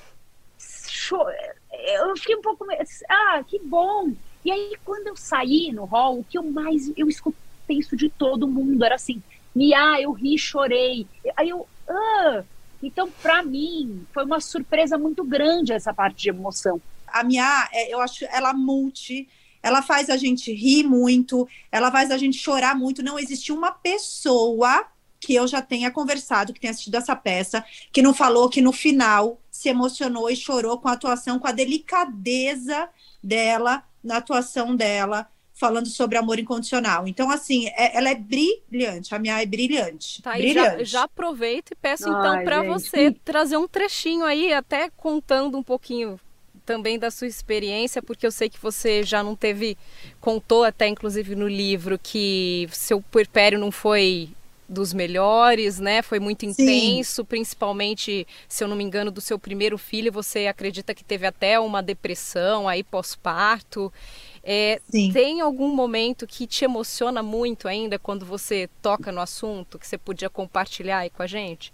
Eu 0.50 2.16
fiquei 2.16 2.38
um 2.38 2.42
pouco. 2.42 2.66
Ah, 3.10 3.44
que 3.46 3.60
bom! 3.60 4.14
E 4.46 4.52
aí, 4.52 4.78
quando 4.86 5.08
eu 5.08 5.18
saí 5.18 5.74
no 5.74 5.84
hall, 5.84 6.20
o 6.20 6.24
que 6.24 6.38
eu 6.38 6.44
mais. 6.44 6.90
Eu 6.96 7.10
escutei 7.10 7.80
isso 7.80 7.98
de 7.98 8.10
todo 8.10 8.48
mundo. 8.48 8.86
Era 8.86 8.96
assim, 8.96 9.22
Mia, 9.54 10.02
eu 10.02 10.14
ri, 10.14 10.38
chorei. 10.38 11.06
Aí 11.36 11.50
eu. 11.50 11.68
Ah! 11.90 12.46
Então, 12.82 13.12
para 13.22 13.44
mim, 13.44 14.08
foi 14.14 14.24
uma 14.24 14.40
surpresa 14.40 14.98
muito 14.98 15.22
grande 15.26 15.74
essa 15.74 15.94
parte 15.94 16.24
de 16.24 16.30
emoção. 16.30 16.82
A 17.08 17.26
Mia, 17.26 17.68
é, 17.74 17.94
eu 17.94 18.00
acho 18.00 18.24
ela 18.32 18.54
multi. 18.54 19.28
Ela 19.62 19.82
faz 19.82 20.10
a 20.10 20.16
gente 20.16 20.54
rir 20.54 20.84
muito, 20.84 21.46
ela 21.72 21.92
faz 21.92 22.10
a 22.10 22.18
gente 22.18 22.38
chorar 22.38 22.74
muito. 22.74 23.04
Não 23.04 23.20
existe 23.20 23.52
uma 23.52 23.72
pessoa 23.72 24.86
que 25.26 25.34
eu 25.34 25.48
já 25.48 25.60
tenha 25.60 25.90
conversado, 25.90 26.54
que 26.54 26.60
tenha 26.60 26.70
assistido 26.70 26.94
essa 26.94 27.16
peça, 27.16 27.66
que 27.92 28.00
não 28.00 28.14
falou 28.14 28.48
que 28.48 28.62
no 28.62 28.72
final 28.72 29.42
se 29.50 29.70
emocionou 29.70 30.30
e 30.30 30.36
chorou 30.36 30.78
com 30.78 30.88
a 30.88 30.92
atuação, 30.92 31.40
com 31.40 31.48
a 31.48 31.52
delicadeza 31.52 32.88
dela, 33.24 33.84
na 34.04 34.18
atuação 34.18 34.76
dela, 34.76 35.28
falando 35.52 35.88
sobre 35.88 36.16
amor 36.16 36.38
incondicional. 36.38 37.08
Então, 37.08 37.32
assim, 37.32 37.68
é, 37.70 37.98
ela 37.98 38.12
é 38.12 38.16
brilhante, 38.16 39.16
a 39.16 39.18
minha 39.18 39.42
é 39.42 39.48
brilhante. 39.48 40.22
Tá, 40.22 40.34
brilhante. 40.34 40.78
Já, 40.80 40.84
já 40.84 41.04
aproveito 41.06 41.72
e 41.72 41.76
peço 41.76 42.08
então 42.08 42.44
para 42.44 42.62
você 42.62 43.10
trazer 43.26 43.58
um 43.58 43.68
trechinho 43.68 44.26
aí, 44.26 44.54
até 44.54 44.92
contando 44.92 45.58
um 45.58 45.64
pouquinho 45.64 46.20
também 46.68 47.00
da 47.00 47.10
sua 47.10 47.26
experiência, 47.26 48.02
porque 48.02 48.28
eu 48.28 48.32
sei 48.32 48.48
que 48.48 48.62
você 48.62 49.02
já 49.02 49.24
não 49.24 49.36
teve, 49.36 49.76
contou 50.22 50.64
até 50.64 50.88
inclusive 50.88 51.36
no 51.36 51.48
livro 51.48 51.98
que 51.98 52.68
seu 52.72 53.02
puerpério 53.02 53.58
não 53.58 53.72
foi 53.72 54.30
dos 54.68 54.94
melhores, 54.94 55.80
né? 55.80 56.02
Foi 56.02 56.20
muito 56.20 56.46
intenso, 56.46 57.22
Sim. 57.22 57.26
principalmente, 57.26 58.28
se 58.48 58.64
eu 58.64 58.68
não 58.68 58.76
me 58.76 58.84
engano, 58.84 59.12
do 59.12 59.22
seu 59.22 59.38
primeiro 59.38 59.78
filho, 59.78 60.12
você 60.12 60.48
acredita 60.48 60.94
que 60.94 61.04
teve 61.04 61.26
até 61.26 61.60
uma 61.60 61.82
depressão 61.84 62.68
aí 62.68 62.84
pós-parto. 62.84 63.92
É, 64.44 64.82
tem 65.12 65.42
algum 65.42 65.74
momento 65.74 66.28
que 66.28 66.46
te 66.46 66.66
emociona 66.66 67.24
muito 67.24 67.68
ainda 67.68 67.98
quando 67.98 68.26
você 68.26 68.70
toca 68.82 69.12
no 69.12 69.22
assunto, 69.22 69.80
que 69.80 69.88
você 69.88 69.98
podia 69.98 70.30
compartilhar 70.30 71.00
aí 71.00 71.10
com 71.10 71.24
a 71.24 71.28
gente? 71.28 71.74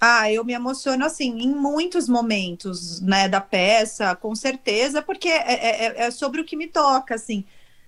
Ah, 0.00 0.32
eu 0.32 0.44
me 0.44 0.54
emociono 0.54 1.04
assim 1.04 1.28
em 1.40 1.54
muitos 1.54 2.08
momentos, 2.08 3.00
né, 3.02 3.28
da 3.28 3.40
peça, 3.40 4.16
com 4.16 4.34
certeza, 4.34 5.02
porque 5.02 5.28
é, 5.28 5.34
é, 5.52 5.86
é, 5.86 6.06
é 6.06 6.10
sobre 6.10 6.40
o 6.40 6.44
que 6.44 6.56
me 6.56 6.66
toca, 6.68 7.14
assim. 7.14 7.44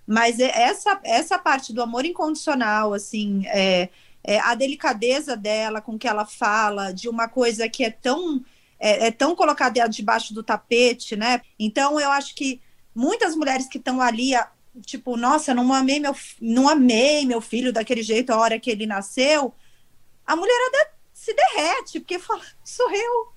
Mas 0.06 0.38
é 0.40 0.50
essa 0.62 1.00
essa 1.04 1.38
parte 1.38 1.72
do 1.72 1.82
amor 1.82 2.04
incondicional, 2.04 2.92
assim, 2.92 3.46
é, 3.46 3.88
é, 4.24 4.38
a 4.38 4.54
delicadeza 4.54 5.36
dela 5.36 5.80
com 5.80 5.98
que 5.98 6.06
ela 6.06 6.24
fala 6.24 6.92
de 6.92 7.08
uma 7.08 7.28
coisa 7.28 7.68
que 7.68 7.84
é 7.84 7.90
tão 7.90 8.44
é, 8.78 9.06
é 9.06 9.10
tão 9.10 9.36
colocada 9.36 9.86
debaixo 9.86 10.34
do 10.34 10.42
tapete, 10.42 11.14
né? 11.16 11.40
Então 11.58 12.00
eu 12.00 12.10
acho 12.10 12.34
que 12.34 12.60
muitas 12.94 13.36
mulheres 13.36 13.68
que 13.68 13.78
estão 13.78 14.00
ali, 14.00 14.32
tipo, 14.84 15.16
nossa, 15.16 15.54
não 15.54 15.72
amei 15.72 16.00
meu 16.00 16.14
não 16.40 16.68
amei 16.68 17.24
meu 17.24 17.40
filho 17.40 17.72
daquele 17.72 18.02
jeito 18.02 18.30
a 18.30 18.38
hora 18.38 18.58
que 18.58 18.70
ele 18.70 18.86
nasceu, 18.86 19.54
a 20.26 20.36
mulherada 20.36 20.92
se 21.22 21.32
derrete, 21.32 22.00
porque 22.00 22.18
fala, 22.18 22.42
sou 22.64 22.90
eu. 22.90 23.32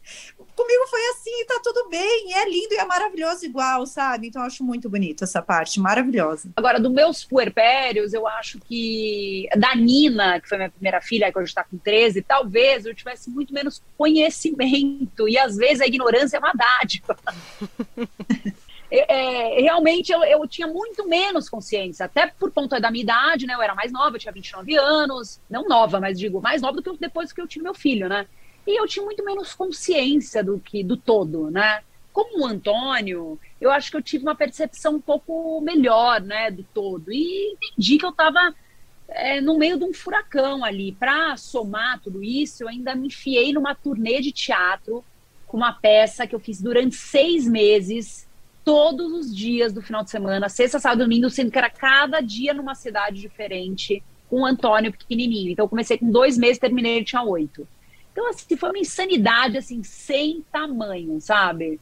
Comigo 0.56 0.88
foi 0.90 1.08
assim, 1.10 1.46
tá 1.46 1.60
tudo 1.64 1.88
bem, 1.88 2.34
é 2.34 2.50
lindo 2.50 2.74
e 2.74 2.78
é 2.78 2.86
maravilhoso 2.86 3.46
igual, 3.46 3.86
sabe? 3.86 4.28
Então 4.28 4.42
eu 4.42 4.48
acho 4.48 4.64
muito 4.64 4.90
bonito 4.90 5.24
essa 5.24 5.40
parte, 5.40 5.80
maravilhosa. 5.80 6.50
Agora, 6.56 6.80
dos 6.80 6.92
meus 6.92 7.24
puerpérios, 7.24 8.12
eu 8.12 8.26
acho 8.26 8.60
que 8.60 9.48
da 9.56 9.76
Nina, 9.76 10.42
que 10.42 10.50
foi 10.50 10.58
minha 10.58 10.72
primeira 10.72 11.00
filha, 11.00 11.32
que 11.32 11.38
hoje 11.38 11.50
está 11.50 11.64
com 11.64 11.78
13, 11.78 12.24
talvez 12.24 12.88
eu 12.88 12.96
tivesse 12.96 13.30
muito 13.30 13.54
menos 13.54 13.84
conhecimento, 13.96 15.30
e 15.30 15.38
às 15.38 15.56
vezes 15.56 15.82
a 15.82 15.86
ignorância 15.86 16.38
é 16.38 16.40
uma 16.40 16.54
dádiva. 16.54 17.16
é, 18.92 19.62
realmente 19.62 20.12
eu, 20.12 20.24
eu 20.24 20.48
tinha 20.48 20.68
muito 20.68 21.08
menos 21.08 21.50
consciência, 21.50 22.06
até 22.06 22.28
por 22.28 22.52
conta 22.52 22.80
da 22.80 22.92
minha 22.92 23.04
idade, 23.04 23.46
né? 23.46 23.54
Eu 23.54 23.62
era 23.62 23.76
mais 23.76 23.92
nova, 23.92 24.16
eu 24.16 24.20
tinha 24.20 24.32
29 24.32 24.76
anos, 24.76 25.40
não 25.50 25.68
nova, 25.68 26.00
mas 26.00 26.20
digo, 26.20 26.42
mais 26.42 26.62
nova 26.62 26.80
do 26.80 26.84
que 26.84 27.00
depois 27.00 27.34
que 27.34 27.42
eu 27.42 27.48
tive 27.48 27.64
meu 27.64 27.74
filho, 27.74 28.08
né? 28.08 28.28
E 28.68 28.80
eu 28.80 28.88
tinha 28.88 29.04
muito 29.04 29.24
menos 29.24 29.54
consciência 29.54 30.44
do 30.44 30.60
que 30.60 30.84
do 30.84 30.98
todo, 30.98 31.50
né? 31.52 31.82
Como 32.12 32.44
o 32.44 32.46
Antônio, 32.46 33.40
eu 33.60 33.70
acho 33.70 33.92
que 33.92 33.98
eu 33.98 34.02
tive 34.02 34.24
uma 34.24 34.36
percepção 34.36 34.96
um 34.96 35.02
pouco 35.02 35.60
melhor, 35.62 36.22
né, 36.22 36.50
do 36.50 36.64
todo. 36.64 37.12
E 37.12 37.54
entendi 37.54 37.98
que 37.98 38.06
eu 38.06 38.10
estava 38.12 38.56
é, 39.10 39.42
no 39.42 39.58
meio 39.58 39.78
de 39.78 39.84
um 39.84 39.94
furacão 39.94 40.64
ali. 40.64 40.94
Para 40.94 41.36
somar 41.36 42.00
tudo 42.00 42.24
isso, 42.24 42.64
eu 42.64 42.70
ainda 42.70 42.96
me 42.96 43.08
enfiei 43.08 43.52
numa 43.52 43.76
turnê 43.76 44.22
de 44.22 44.32
teatro 44.32 45.04
com 45.46 45.58
uma 45.58 45.74
peça 45.74 46.26
que 46.26 46.34
eu 46.34 46.40
fiz 46.40 46.62
durante 46.62 46.96
seis 46.96 47.46
meses 47.46 48.25
todos 48.66 49.14
os 49.14 49.34
dias 49.34 49.72
do 49.72 49.82
final 49.82 50.04
de 50.04 50.10
semana, 50.10 50.50
sexta, 50.50 50.80
sábado, 50.80 51.04
domingo, 51.04 51.30
sendo 51.30 51.52
que 51.52 51.58
era 51.58 51.70
cada 51.70 52.20
dia 52.20 52.52
numa 52.52 52.74
cidade 52.74 53.22
diferente, 53.22 54.04
com 54.28 54.42
o 54.42 54.46
Antônio 54.46 54.92
pequenininho. 54.92 55.52
Então, 55.52 55.66
eu 55.66 55.70
comecei 55.70 56.00
com 56.00 56.10
dois 56.12 56.36
meses, 56.36 56.58
terminei, 56.58 56.98
ele 56.98 57.06
tinha 57.06 57.22
oito. 57.22 57.68
Então, 58.12 58.28
assim, 58.28 58.58
foi 58.58 58.70
uma 58.70 58.80
insanidade, 58.80 59.58
assim, 59.58 59.84
sem 59.84 60.44
tamanho, 60.52 61.22
sabe? 61.22 61.80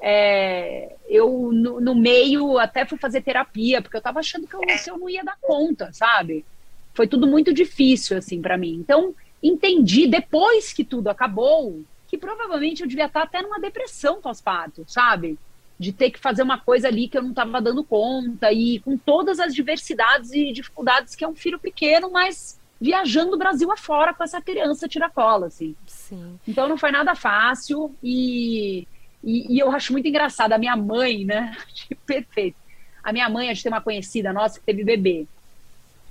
É, 0.00 0.96
eu, 1.08 1.50
no, 1.52 1.80
no, 1.80 1.94
meio, 1.94 2.58
até 2.58 2.84
fui 2.84 2.98
fazer 2.98 3.22
terapia, 3.22 3.80
porque 3.80 3.96
eu 3.96 4.02
tava 4.02 4.18
achando 4.18 4.48
que 4.48 4.56
eu, 4.56 4.60
eu 4.86 4.98
não 4.98 5.08
ia 5.08 5.22
dar 5.22 5.38
conta, 5.40 5.92
sabe? 5.92 6.44
Foi 6.92 7.06
tudo 7.06 7.26
muito 7.26 7.54
difícil, 7.54 8.16
assim, 8.18 8.42
para 8.42 8.58
mim. 8.58 8.74
Então, 8.74 9.14
entendi, 9.40 10.08
depois 10.08 10.72
que 10.72 10.82
tudo 10.82 11.08
acabou, 11.08 11.82
que 12.08 12.18
provavelmente 12.18 12.82
eu 12.82 12.88
devia 12.88 13.06
estar 13.06 13.22
até 13.22 13.42
numa 13.42 13.60
depressão 13.60 14.20
pós-parto, 14.20 14.84
sabe? 14.88 15.38
De 15.78 15.92
ter 15.92 16.10
que 16.10 16.18
fazer 16.18 16.42
uma 16.42 16.58
coisa 16.58 16.88
ali 16.88 17.08
que 17.08 17.18
eu 17.18 17.22
não 17.22 17.30
estava 17.30 17.60
dando 17.60 17.84
conta 17.84 18.50
e 18.50 18.80
com 18.80 18.96
todas 18.96 19.38
as 19.38 19.54
diversidades 19.54 20.32
e 20.32 20.52
dificuldades 20.52 21.14
que 21.14 21.24
é 21.24 21.28
um 21.28 21.34
filho 21.34 21.58
pequeno, 21.58 22.10
mas 22.10 22.58
viajando 22.80 23.34
o 23.34 23.38
Brasil 23.38 23.70
afora 23.70 24.14
com 24.14 24.24
essa 24.24 24.40
criança 24.40 24.88
tiracola, 24.88 25.46
assim. 25.46 25.74
Sim. 25.86 26.38
Então 26.46 26.68
não 26.68 26.78
foi 26.78 26.90
nada 26.90 27.14
fácil 27.14 27.94
e, 28.02 28.86
e, 29.22 29.54
e 29.54 29.58
eu 29.58 29.70
acho 29.70 29.92
muito 29.92 30.08
engraçado. 30.08 30.52
A 30.52 30.58
minha 30.58 30.76
mãe, 30.76 31.24
né? 31.24 31.56
Perfeito. 32.06 32.56
A 33.02 33.12
minha 33.12 33.28
mãe, 33.28 33.48
a 33.48 33.54
gente 33.54 33.62
tem 33.62 33.72
uma 33.72 33.80
conhecida 33.80 34.32
nossa 34.32 34.58
que 34.58 34.66
teve 34.66 34.82
bebê. 34.82 35.26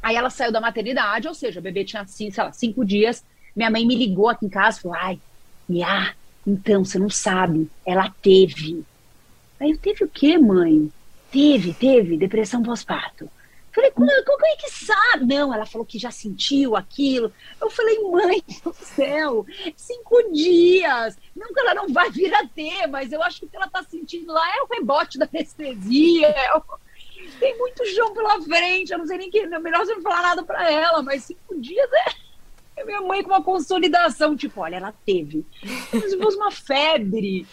Aí 0.01 0.15
ela 0.15 0.29
saiu 0.29 0.51
da 0.51 0.61
maternidade, 0.61 1.27
ou 1.27 1.33
seja, 1.33 1.59
o 1.59 1.63
bebê 1.63 1.83
tinha, 1.83 2.03
assim, 2.03 2.29
sei 2.29 2.43
lá, 2.43 2.51
cinco 2.51 2.85
dias. 2.85 3.23
Minha 3.55 3.71
mãe 3.71 3.85
me 3.85 3.95
ligou 3.95 4.29
aqui 4.29 4.45
em 4.45 4.49
casa 4.49 4.79
falou: 4.79 4.95
ai, 4.95 5.19
Mia, 5.67 6.15
então, 6.45 6.85
você 6.85 6.99
não 6.99 7.09
sabe, 7.09 7.69
ela 7.85 8.13
teve 8.21 8.85
Aí 9.59 9.71
eu 9.71 9.77
teve 9.77 10.03
o 10.03 10.09
quê, 10.09 10.37
mãe? 10.37 10.91
Teve, 11.31 11.73
teve, 11.73 12.17
depressão 12.17 12.63
pós-parto. 12.63 13.29
Falei, 13.75 13.91
como, 13.91 14.07
como 14.25 14.45
é 14.45 14.55
que 14.55 14.69
sabe? 14.69 15.25
Não, 15.25 15.53
ela 15.53 15.65
falou 15.65 15.85
que 15.85 15.99
já 15.99 16.09
sentiu 16.09 16.77
aquilo. 16.77 17.31
Eu 17.59 17.69
falei, 17.69 17.99
mãe 17.99 18.41
do 18.63 18.73
céu, 18.73 19.45
cinco 19.75 20.31
dias. 20.31 21.17
Não 21.35 21.53
que 21.53 21.59
ela 21.59 21.73
não 21.73 21.89
vai 21.89 22.09
vir 22.09 22.33
a 22.33 22.47
ter, 22.47 22.87
mas 22.87 23.11
eu 23.11 23.21
acho 23.21 23.39
que 23.39 23.45
o 23.45 23.49
que 23.49 23.55
ela 23.57 23.65
está 23.65 23.83
sentindo 23.83 24.31
lá 24.31 24.47
é 24.57 24.61
o 24.61 24.67
rebote 24.67 25.17
da 25.17 25.25
anestesia. 25.25 26.27
É 26.27 26.57
o... 26.57 26.63
Tem 27.39 27.57
muito 27.57 27.85
chão 27.87 28.13
pela 28.13 28.41
frente, 28.41 28.91
eu 28.91 28.97
não 28.97 29.07
sei 29.07 29.17
nem 29.17 29.29
que. 29.29 29.45
Melhor 29.45 29.85
você 29.85 29.93
não 29.93 30.01
falar 30.01 30.21
nada 30.21 30.43
para 30.43 30.71
ela, 30.71 31.01
mas 31.01 31.23
cinco 31.23 31.59
dias 31.59 31.89
é 31.91 32.24
minha 32.85 33.01
mãe 33.01 33.23
com 33.23 33.29
uma 33.29 33.43
consolidação, 33.43 34.35
tipo, 34.35 34.61
olha, 34.61 34.77
ela 34.77 34.93
teve. 35.05 35.45
Como 35.91 36.09
se 36.09 36.17
fosse 36.17 36.37
uma 36.37 36.51
febre 36.51 37.45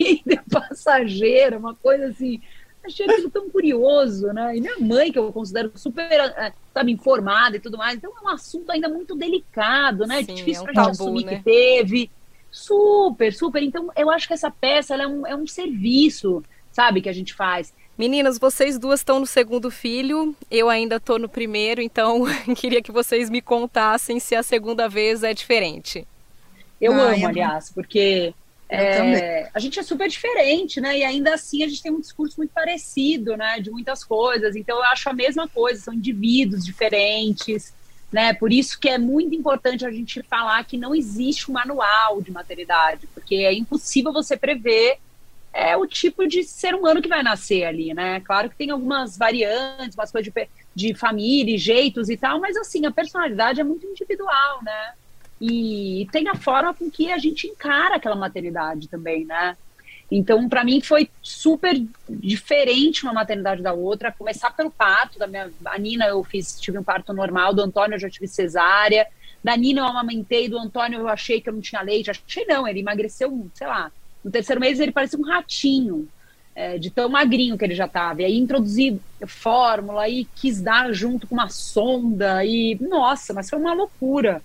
passageira, 0.50 1.58
uma 1.58 1.74
coisa 1.74 2.06
assim. 2.06 2.40
Achei 2.84 3.06
aquilo 3.06 3.30
tão 3.30 3.48
curioso, 3.48 4.26
né? 4.32 4.56
E 4.56 4.60
minha 4.60 4.78
mãe, 4.80 5.12
que 5.12 5.18
eu 5.18 5.32
considero 5.32 5.70
super, 5.76 6.10
eh, 6.10 6.52
sabe, 6.74 6.90
informada 6.90 7.56
e 7.56 7.60
tudo 7.60 7.78
mais. 7.78 7.96
Então 7.96 8.12
é 8.16 8.24
um 8.24 8.28
assunto 8.28 8.72
ainda 8.72 8.88
muito 8.88 9.14
delicado, 9.14 10.04
né? 10.04 10.24
Sim, 10.24 10.34
Difícil 10.34 10.60
é 10.66 10.70
um 10.70 10.72
pra 10.72 10.82
gente 10.82 10.98
tabu, 10.98 11.02
assumir 11.04 11.24
né? 11.24 11.36
que 11.36 11.44
teve. 11.44 12.10
Super, 12.50 13.32
super. 13.32 13.62
Então 13.62 13.90
eu 13.96 14.10
acho 14.10 14.26
que 14.26 14.34
essa 14.34 14.50
peça 14.50 14.96
é, 14.96 15.06
um, 15.06 15.26
é 15.26 15.36
um 15.36 15.46
serviço, 15.46 16.42
sabe, 16.72 17.00
que 17.00 17.08
a 17.08 17.12
gente 17.12 17.34
faz. 17.34 17.72
Meninas, 18.02 18.36
vocês 18.36 18.80
duas 18.80 18.98
estão 18.98 19.20
no 19.20 19.26
segundo 19.26 19.70
filho, 19.70 20.34
eu 20.50 20.68
ainda 20.68 20.96
estou 20.96 21.20
no 21.20 21.28
primeiro, 21.28 21.80
então 21.80 22.24
queria 22.56 22.82
que 22.82 22.90
vocês 22.90 23.30
me 23.30 23.40
contassem 23.40 24.18
se 24.18 24.34
a 24.34 24.42
segunda 24.42 24.88
vez 24.88 25.22
é 25.22 25.32
diferente. 25.32 26.04
Eu 26.80 26.94
ah, 26.94 27.12
amo, 27.12 27.28
aliás, 27.28 27.70
porque 27.70 28.34
é, 28.68 29.48
a 29.54 29.58
gente 29.60 29.78
é 29.78 29.84
super 29.84 30.08
diferente, 30.08 30.80
né? 30.80 30.98
E 30.98 31.04
ainda 31.04 31.34
assim 31.34 31.62
a 31.62 31.68
gente 31.68 31.80
tem 31.80 31.92
um 31.92 32.00
discurso 32.00 32.38
muito 32.38 32.50
parecido, 32.50 33.36
né? 33.36 33.60
De 33.60 33.70
muitas 33.70 34.02
coisas. 34.02 34.56
Então 34.56 34.78
eu 34.78 34.84
acho 34.86 35.08
a 35.08 35.12
mesma 35.12 35.46
coisa, 35.46 35.82
são 35.82 35.94
indivíduos 35.94 36.66
diferentes, 36.66 37.72
né? 38.10 38.34
Por 38.34 38.52
isso 38.52 38.80
que 38.80 38.88
é 38.88 38.98
muito 38.98 39.32
importante 39.32 39.86
a 39.86 39.92
gente 39.92 40.20
falar 40.24 40.64
que 40.64 40.76
não 40.76 40.92
existe 40.92 41.48
um 41.48 41.54
manual 41.54 42.20
de 42.20 42.32
maternidade, 42.32 43.06
porque 43.14 43.36
é 43.36 43.54
impossível 43.54 44.12
você 44.12 44.36
prever 44.36 44.98
é 45.52 45.76
o 45.76 45.86
tipo 45.86 46.26
de 46.26 46.42
ser 46.44 46.74
humano 46.74 47.02
que 47.02 47.08
vai 47.08 47.22
nascer 47.22 47.64
ali, 47.64 47.92
né? 47.92 48.20
Claro 48.20 48.48
que 48.48 48.56
tem 48.56 48.70
algumas 48.70 49.18
variantes, 49.18 49.94
umas 49.94 50.10
coisas 50.10 50.32
de, 50.32 50.48
de 50.74 50.94
família, 50.94 51.58
jeitos 51.58 52.08
e 52.08 52.16
tal, 52.16 52.40
mas 52.40 52.56
assim, 52.56 52.86
a 52.86 52.90
personalidade 52.90 53.60
é 53.60 53.64
muito 53.64 53.86
individual, 53.86 54.62
né? 54.62 54.92
E 55.40 56.08
tem 56.10 56.28
a 56.28 56.34
forma 56.34 56.72
com 56.72 56.90
que 56.90 57.10
a 57.12 57.18
gente 57.18 57.46
encara 57.46 57.96
aquela 57.96 58.16
maternidade 58.16 58.88
também, 58.88 59.24
né? 59.24 59.56
Então, 60.10 60.46
para 60.46 60.62
mim, 60.62 60.80
foi 60.80 61.08
super 61.22 61.74
diferente 62.08 63.02
uma 63.02 63.14
maternidade 63.14 63.62
da 63.62 63.72
outra. 63.72 64.12
Começar 64.12 64.50
pelo 64.50 64.70
parto, 64.70 65.18
da 65.18 65.26
minha, 65.26 65.50
a 65.64 65.78
Nina 65.78 66.06
eu 66.06 66.22
fiz, 66.22 66.60
tive 66.60 66.78
um 66.78 66.82
parto 66.82 67.14
normal, 67.14 67.54
do 67.54 67.62
Antônio 67.62 67.94
eu 67.94 67.98
já 67.98 68.10
tive 68.10 68.28
cesárea. 68.28 69.06
Da 69.42 69.56
Nina 69.56 69.80
eu 69.80 69.86
amamentei, 69.86 70.48
do 70.50 70.58
Antônio 70.58 71.00
eu 71.00 71.08
achei 71.08 71.40
que 71.40 71.48
eu 71.48 71.54
não 71.54 71.62
tinha 71.62 71.80
leite. 71.80 72.10
Achei 72.10 72.44
não, 72.44 72.68
ele 72.68 72.80
emagreceu, 72.80 73.50
sei 73.54 73.66
lá, 73.66 73.90
no 74.24 74.30
terceiro 74.30 74.60
mês 74.60 74.80
ele 74.80 74.92
parecia 74.92 75.18
um 75.18 75.24
ratinho, 75.24 76.08
é, 76.54 76.78
de 76.78 76.90
tão 76.90 77.08
magrinho 77.08 77.56
que 77.56 77.64
ele 77.64 77.74
já 77.74 77.86
estava. 77.86 78.22
E 78.22 78.24
aí 78.24 78.38
introduzi 78.38 79.00
fórmula 79.26 80.08
e 80.08 80.24
quis 80.36 80.60
dar 80.60 80.92
junto 80.92 81.26
com 81.26 81.34
uma 81.34 81.48
sonda 81.48 82.44
e 82.44 82.76
nossa, 82.80 83.32
mas 83.32 83.48
foi 83.48 83.58
uma 83.58 83.74
loucura. 83.74 84.42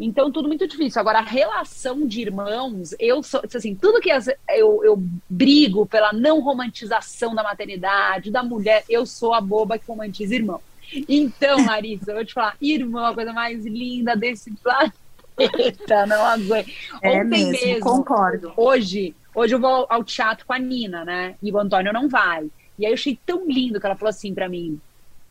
Então, 0.00 0.32
tudo 0.32 0.48
muito 0.48 0.66
difícil. 0.66 1.00
Agora, 1.00 1.18
a 1.18 1.22
relação 1.22 2.06
de 2.06 2.22
irmãos, 2.22 2.94
eu 2.98 3.22
sou, 3.22 3.40
assim, 3.54 3.74
tudo 3.74 4.00
que 4.00 4.10
eu, 4.48 4.82
eu 4.84 5.02
brigo 5.28 5.86
pela 5.86 6.12
não 6.12 6.40
romantização 6.40 7.34
da 7.34 7.42
maternidade, 7.42 8.30
da 8.30 8.42
mulher, 8.42 8.84
eu 8.88 9.06
sou 9.06 9.32
a 9.32 9.40
boba 9.40 9.78
que 9.78 9.86
romantiza 9.86 10.34
irmão. 10.34 10.60
Então, 11.08 11.64
Larissa, 11.64 12.10
eu 12.10 12.16
vou 12.16 12.24
te 12.24 12.32
falar, 12.32 12.56
irmão, 12.60 13.04
a 13.04 13.14
coisa 13.14 13.32
mais 13.32 13.64
linda 13.64 14.16
desse 14.16 14.50
planeta 14.50 15.01
Eita, 15.38 16.06
não 16.06 16.24
aguento. 16.24 16.70
É 17.02 17.10
Ontem 17.10 17.46
mesmo, 17.46 17.66
mesmo, 17.66 17.80
concordo. 17.80 18.52
Hoje, 18.56 19.14
hoje 19.34 19.54
eu 19.54 19.60
vou 19.60 19.86
ao 19.88 20.04
teatro 20.04 20.46
com 20.46 20.52
a 20.52 20.58
Nina, 20.58 21.04
né? 21.04 21.34
E 21.42 21.50
o 21.50 21.58
Antônio 21.58 21.92
não 21.92 22.08
vai. 22.08 22.50
E 22.78 22.86
aí 22.86 22.92
eu 22.92 22.94
achei 22.94 23.18
tão 23.24 23.46
lindo 23.46 23.80
que 23.80 23.86
ela 23.86 23.96
falou 23.96 24.10
assim 24.10 24.34
para 24.34 24.48
mim: 24.48 24.80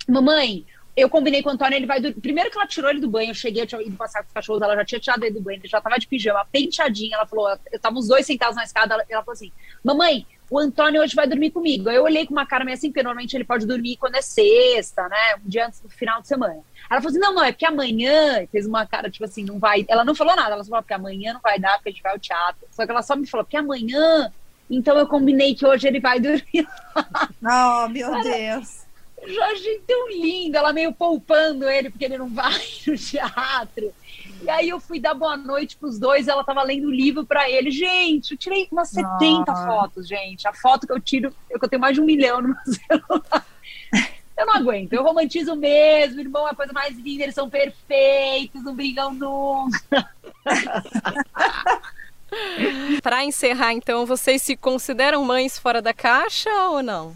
Mamãe, 0.07 0.65
eu 0.95 1.09
combinei 1.09 1.41
com 1.41 1.49
o 1.49 1.53
Antônio, 1.53 1.75
ele 1.75 1.85
vai. 1.85 2.01
Primeiro 2.13 2.51
que 2.51 2.57
ela 2.57 2.67
tirou 2.67 2.89
ele 2.89 2.99
do 2.99 3.09
banho, 3.09 3.31
eu 3.31 3.35
cheguei, 3.35 3.63
eu 3.63 3.67
tinha 3.67 3.81
ido 3.81 3.95
passar 3.95 4.21
com 4.21 4.27
os 4.27 4.33
cachorros, 4.33 4.61
ela 4.61 4.75
já 4.75 4.85
tinha 4.85 4.99
tirado 4.99 5.23
ele 5.23 5.35
do 5.35 5.41
banho, 5.41 5.59
ele 5.59 5.67
já 5.67 5.79
tava 5.79 5.97
de 5.97 6.07
pijama, 6.07 6.45
penteadinha. 6.51 7.15
Ela 7.15 7.25
falou, 7.25 7.49
eu 7.71 7.79
tava 7.79 7.97
os 7.97 8.07
dois 8.07 8.25
sentados 8.25 8.55
na 8.55 8.63
escada, 8.63 8.95
ela, 8.95 9.05
ela 9.09 9.23
falou 9.23 9.33
assim: 9.33 9.51
Mamãe, 9.83 10.25
o 10.51 10.59
Antônio 10.59 11.01
hoje 11.01 11.15
vai 11.15 11.25
dormir 11.25 11.49
comigo. 11.49 11.87
Aí 11.87 11.95
eu 11.95 12.03
olhei 12.03 12.27
com 12.27 12.33
uma 12.33 12.45
cara 12.45 12.65
meio 12.65 12.75
assim, 12.75 12.89
porque 12.89 13.01
normalmente 13.01 13.33
ele 13.37 13.45
pode 13.45 13.65
dormir 13.65 13.95
quando 13.95 14.15
é 14.15 14.21
sexta, 14.21 15.07
né? 15.07 15.35
Um 15.43 15.47
dia 15.47 15.65
antes 15.65 15.79
do 15.79 15.87
final 15.87 16.21
de 16.21 16.27
semana. 16.27 16.59
Ela 16.89 16.99
falou 16.99 17.09
assim: 17.09 17.19
não, 17.19 17.33
não, 17.33 17.41
é 17.41 17.53
porque 17.53 17.65
amanhã 17.65 18.45
fez 18.51 18.65
uma 18.65 18.85
cara, 18.85 19.09
tipo 19.09 19.23
assim, 19.23 19.45
não 19.45 19.57
vai. 19.57 19.85
Ela 19.87 20.03
não 20.03 20.13
falou 20.13 20.35
nada, 20.35 20.51
ela 20.51 20.63
só 20.65 20.69
falou, 20.69 20.83
porque 20.83 20.93
amanhã 20.93 21.31
não 21.31 21.39
vai 21.39 21.57
dar, 21.57 21.75
porque 21.75 21.87
a 21.87 21.91
gente 21.93 22.03
vai 22.03 22.11
ao 22.11 22.19
teatro. 22.19 22.67
Só 22.69 22.85
que 22.85 22.91
ela 22.91 23.01
só 23.01 23.15
me 23.15 23.25
falou, 23.25 23.45
porque 23.45 23.55
amanhã, 23.55 24.29
então 24.69 24.97
eu 24.97 25.07
combinei 25.07 25.55
que 25.55 25.65
hoje 25.65 25.87
ele 25.87 26.01
vai 26.01 26.19
dormir. 26.21 26.67
Oh, 27.41 27.87
meu 27.87 28.21
Deus. 28.21 28.81
Eu 29.21 29.43
achei 29.43 29.79
tão 29.87 30.09
lindo, 30.09 30.57
ela 30.57 30.73
meio 30.73 30.91
poupando 30.91 31.69
ele, 31.69 31.89
porque 31.89 32.03
ele 32.03 32.17
não 32.17 32.27
vai 32.27 32.59
no 32.85 32.97
teatro. 32.97 33.93
E 34.41 34.49
aí 34.49 34.69
eu 34.69 34.80
fui 34.80 34.99
dar 34.99 35.13
boa 35.13 35.38
noite 35.38 35.77
pros 35.77 35.99
dois, 35.99 36.27
ela 36.27 36.43
tava 36.43 36.63
lendo 36.63 36.88
o 36.88 36.91
livro 36.91 37.25
para 37.25 37.49
ele. 37.49 37.69
Gente, 37.69 38.32
eu 38.32 38.38
tirei 38.38 38.67
umas 38.71 38.89
70 38.89 39.54
fotos, 39.54 40.08
gente. 40.08 40.47
A 40.47 40.54
foto 40.54 40.88
que 40.88 40.93
eu 40.93 40.99
tiro, 40.99 41.34
eu, 41.49 41.60
que 41.60 41.65
eu 41.65 41.69
tenho 41.69 41.82
mais 41.82 41.95
de 41.95 42.01
um 42.01 42.06
milhão 42.06 42.41
no 42.41 42.49
meu 42.49 42.58
celular. 42.65 43.45
Eu 44.38 44.45
não 44.47 44.56
aguento, 44.56 44.93
eu 44.93 45.04
romantizo 45.04 45.56
mesmo, 45.56 46.19
irmão 46.19 46.47
é 46.47 46.51
a 46.51 46.56
coisa 46.56 46.73
mais 46.73 46.97
linda, 46.97 47.23
eles 47.23 47.36
são 47.36 47.47
perfeitos, 47.47 48.63
não 48.63 48.73
brigam 48.73 49.13
nunca. 49.13 50.10
Para 53.04 53.23
encerrar, 53.23 53.73
então, 53.73 54.06
vocês 54.06 54.41
se 54.41 54.56
consideram 54.56 55.23
mães 55.23 55.60
fora 55.60 55.82
da 55.82 55.93
caixa 55.93 56.49
ou 56.69 56.82
não? 56.82 57.13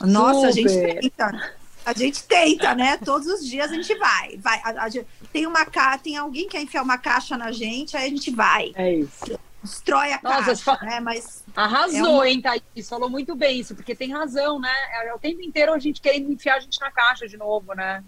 Nossa, 0.00 0.52
Super. 0.52 0.68
a 0.68 0.70
gente 1.00 1.10
tenta. 1.10 1.52
A 1.84 1.92
gente 1.92 2.22
tenta, 2.24 2.74
né? 2.74 2.96
Todos 2.96 3.26
os 3.26 3.46
dias 3.46 3.70
a 3.70 3.74
gente 3.74 3.94
vai. 3.96 4.36
vai 4.38 4.60
a, 4.64 4.86
a, 4.86 4.90
tem 5.32 5.46
uma 5.46 5.66
tem 6.02 6.16
alguém 6.16 6.44
que 6.44 6.50
quer 6.50 6.62
enfiar 6.62 6.82
uma 6.82 6.98
caixa 6.98 7.36
na 7.36 7.50
gente, 7.50 7.96
aí 7.96 8.06
a 8.06 8.10
gente 8.10 8.30
vai. 8.30 8.72
É 8.74 8.94
isso. 8.94 9.38
Destrói 9.62 10.12
a 10.12 10.20
Nossa, 10.22 10.64
caixa, 10.64 10.84
né? 10.84 11.00
Mas. 11.00 11.44
Arrasou, 11.54 11.98
é 11.98 12.08
uma... 12.08 12.28
hein, 12.28 12.40
Thaís? 12.40 12.88
Falou 12.88 13.08
muito 13.08 13.34
bem 13.36 13.60
isso, 13.60 13.74
porque 13.74 13.94
tem 13.94 14.12
razão, 14.12 14.60
né? 14.60 14.72
É, 14.92 15.08
é 15.08 15.14
o 15.14 15.18
tempo 15.18 15.40
inteiro 15.40 15.72
a 15.72 15.78
gente 15.78 16.00
querendo 16.00 16.32
enfiar 16.32 16.56
a 16.56 16.60
gente 16.60 16.80
na 16.80 16.90
caixa 16.90 17.28
de 17.28 17.36
novo, 17.36 17.74
né? 17.74 18.02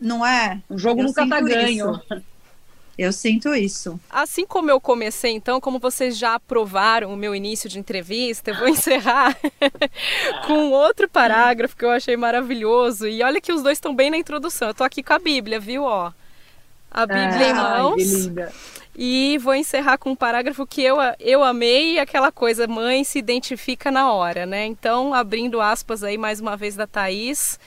Não 0.00 0.26
é? 0.26 0.60
O 0.68 0.76
jogo 0.76 1.00
Eu 1.00 1.06
nunca 1.06 1.26
tá 1.28 1.40
ganho. 1.40 1.92
Isso. 1.92 2.24
Eu 2.98 3.12
sinto 3.12 3.54
isso. 3.54 4.00
Assim 4.08 4.46
como 4.46 4.70
eu 4.70 4.80
comecei, 4.80 5.32
então, 5.32 5.60
como 5.60 5.78
vocês 5.78 6.16
já 6.16 6.34
aprovaram 6.34 7.12
o 7.12 7.16
meu 7.16 7.34
início 7.34 7.68
de 7.68 7.78
entrevista, 7.78 8.50
eu 8.50 8.56
vou 8.56 8.68
encerrar 8.68 9.36
com 10.46 10.70
outro 10.70 11.08
parágrafo 11.08 11.76
que 11.76 11.84
eu 11.84 11.90
achei 11.90 12.16
maravilhoso. 12.16 13.06
E 13.06 13.22
olha 13.22 13.40
que 13.40 13.52
os 13.52 13.62
dois 13.62 13.76
estão 13.76 13.94
bem 13.94 14.10
na 14.10 14.16
introdução. 14.16 14.68
Eu 14.68 14.74
tô 14.74 14.84
aqui 14.84 15.02
com 15.02 15.12
a 15.12 15.18
Bíblia, 15.18 15.60
viu? 15.60 15.82
Ó, 15.82 16.10
a 16.90 17.06
Bíblia 17.06 17.46
ah, 17.46 17.50
em 17.50 17.54
mãos. 17.54 17.96
Que 17.96 18.04
linda. 18.04 18.52
E 18.98 19.36
vou 19.38 19.54
encerrar 19.54 19.98
com 19.98 20.12
um 20.12 20.16
parágrafo 20.16 20.66
que 20.66 20.82
eu, 20.82 20.96
eu 21.20 21.44
amei, 21.44 21.98
aquela 21.98 22.32
coisa, 22.32 22.66
mãe 22.66 23.04
se 23.04 23.18
identifica 23.18 23.90
na 23.90 24.10
hora, 24.10 24.46
né? 24.46 24.64
Então, 24.64 25.12
abrindo 25.12 25.60
aspas 25.60 26.02
aí 26.02 26.16
mais 26.16 26.40
uma 26.40 26.56
vez 26.56 26.74
da 26.74 26.86
Thaís. 26.86 27.60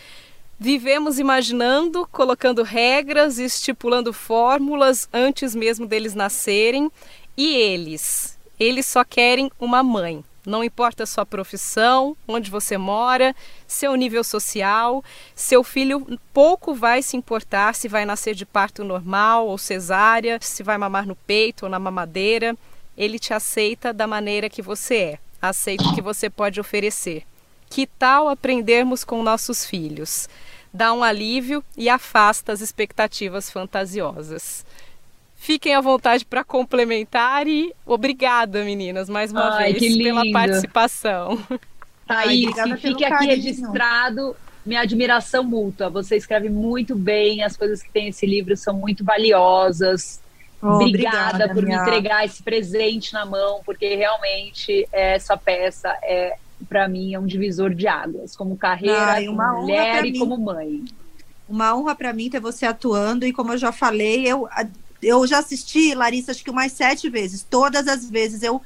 Vivemos 0.61 1.19
imaginando, 1.19 2.05
colocando 2.11 2.63
regras, 2.63 3.39
estipulando 3.39 4.11
fórmulas 4.11 5.07
antes 5.13 5.55
mesmo 5.55 5.87
deles 5.87 6.13
nascerem, 6.13 6.91
e 7.37 7.55
eles, 7.55 8.37
eles 8.59 8.85
só 8.85 9.05
querem 9.05 9.49
uma 9.57 9.81
mãe. 9.81 10.21
Não 10.45 10.61
importa 10.61 11.03
a 11.03 11.05
sua 11.05 11.25
profissão, 11.25 12.17
onde 12.27 12.51
você 12.51 12.77
mora, 12.77 13.33
seu 13.65 13.95
nível 13.95 14.21
social, 14.21 15.01
seu 15.33 15.63
filho 15.63 16.19
pouco 16.33 16.73
vai 16.73 17.01
se 17.01 17.15
importar 17.15 17.73
se 17.73 17.87
vai 17.87 18.03
nascer 18.03 18.35
de 18.35 18.45
parto 18.45 18.83
normal 18.83 19.47
ou 19.47 19.57
cesárea, 19.57 20.39
se 20.41 20.61
vai 20.61 20.77
mamar 20.77 21.07
no 21.07 21.15
peito 21.15 21.63
ou 21.63 21.69
na 21.69 21.79
mamadeira. 21.79 22.53
Ele 22.97 23.17
te 23.17 23.33
aceita 23.33 23.93
da 23.93 24.05
maneira 24.05 24.49
que 24.49 24.61
você 24.61 24.95
é, 24.95 25.19
aceita 25.41 25.85
o 25.85 25.95
que 25.95 26.01
você 26.01 26.29
pode 26.29 26.59
oferecer. 26.59 27.23
Que 27.69 27.85
tal 27.85 28.27
aprendermos 28.27 29.03
com 29.03 29.21
nossos 29.21 29.65
filhos? 29.65 30.27
dá 30.73 30.93
um 30.93 31.03
alívio 31.03 31.63
e 31.75 31.89
afasta 31.89 32.51
as 32.51 32.61
expectativas 32.61 33.49
fantasiosas. 33.49 34.65
Fiquem 35.35 35.73
à 35.73 35.81
vontade 35.81 36.25
para 36.25 36.43
complementar 36.43 37.47
e 37.47 37.73
obrigada, 37.85 38.63
meninas, 38.63 39.09
mais 39.09 39.31
uma 39.31 39.55
Ai, 39.55 39.73
vez 39.73 39.97
pela 39.97 40.23
participação. 40.31 41.39
Thaís, 42.05 42.57
Ai, 42.57 42.77
fique 42.77 43.05
aqui 43.05 43.15
carinho. 43.15 43.31
registrado 43.31 44.35
minha 44.65 44.81
admiração 44.81 45.43
mútua. 45.43 45.89
Você 45.89 46.17
escreve 46.17 46.49
muito 46.49 46.93
bem, 46.95 47.41
as 47.41 47.55
coisas 47.55 47.81
que 47.81 47.89
tem 47.89 48.09
esse 48.09 48.25
livro 48.25 48.55
são 48.57 48.73
muito 48.73 49.03
valiosas. 49.03 50.21
Oh, 50.61 50.67
obrigada, 50.67 51.45
obrigada, 51.45 51.53
por 51.53 51.63
minha... 51.63 51.77
me 51.77 51.83
entregar 51.83 52.25
esse 52.25 52.43
presente 52.43 53.13
na 53.13 53.25
mão, 53.25 53.61
porque 53.65 53.95
realmente 53.95 54.85
essa 54.91 55.37
peça 55.37 55.97
é 56.03 56.35
para 56.67 56.87
mim 56.87 57.13
é 57.13 57.19
um 57.19 57.25
divisor 57.25 57.73
de 57.73 57.87
águas, 57.87 58.35
como 58.35 58.57
carreira, 58.57 59.13
Ai, 59.13 59.25
como 59.25 59.61
mulher 59.61 60.05
e 60.05 60.17
como 60.17 60.37
mãe. 60.37 60.83
Uma 61.47 61.75
honra 61.75 61.95
para 61.95 62.13
mim 62.13 62.29
ter 62.29 62.39
você 62.39 62.65
atuando 62.65 63.25
e 63.25 63.33
como 63.33 63.53
eu 63.53 63.57
já 63.57 63.71
falei, 63.71 64.27
eu 64.27 64.47
eu 65.01 65.25
já 65.25 65.39
assisti 65.39 65.95
Larissa 65.95 66.31
acho 66.31 66.43
que 66.43 66.51
mais 66.51 66.73
sete 66.73 67.09
vezes. 67.09 67.41
Todas 67.43 67.87
as 67.87 68.09
vezes 68.09 68.43
eu 68.43 68.61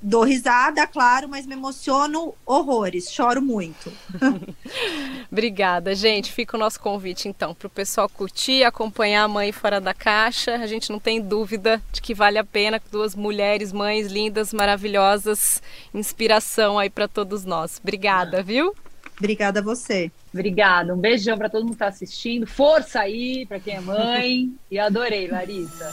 dou 0.00 0.22
risada, 0.22 0.86
claro, 0.86 1.28
mas 1.28 1.46
me 1.46 1.54
emociono 1.54 2.34
horrores, 2.46 3.10
choro 3.10 3.42
muito. 3.42 3.92
Obrigada, 5.30 5.94
gente. 5.94 6.32
Fica 6.32 6.56
o 6.56 6.60
nosso 6.60 6.80
convite 6.80 7.28
então 7.28 7.54
para 7.54 7.66
o 7.66 7.70
pessoal 7.70 8.08
curtir, 8.08 8.64
acompanhar 8.64 9.24
a 9.24 9.28
Mãe 9.28 9.52
Fora 9.52 9.80
da 9.80 9.92
Caixa. 9.92 10.54
A 10.56 10.66
gente 10.66 10.90
não 10.90 10.98
tem 10.98 11.20
dúvida 11.20 11.82
de 11.92 12.00
que 12.00 12.14
vale 12.14 12.38
a 12.38 12.44
pena. 12.44 12.80
Duas 12.90 13.14
mulheres, 13.14 13.72
mães 13.72 14.10
lindas, 14.10 14.52
maravilhosas, 14.52 15.62
inspiração 15.92 16.78
aí 16.78 16.88
para 16.88 17.08
todos 17.08 17.44
nós. 17.44 17.78
Obrigada, 17.82 18.42
viu? 18.42 18.74
Obrigada 19.18 19.58
a 19.58 19.62
você. 19.62 20.10
Obrigada. 20.32 20.94
Um 20.94 20.98
beijão 20.98 21.36
para 21.36 21.48
todo 21.48 21.62
mundo 21.62 21.70
que 21.70 21.74
está 21.76 21.88
assistindo. 21.88 22.46
Força 22.46 23.00
aí 23.00 23.44
para 23.46 23.58
quem 23.58 23.74
é 23.74 23.80
mãe. 23.80 24.52
e 24.70 24.78
adorei, 24.78 25.26
Larissa. 25.26 25.92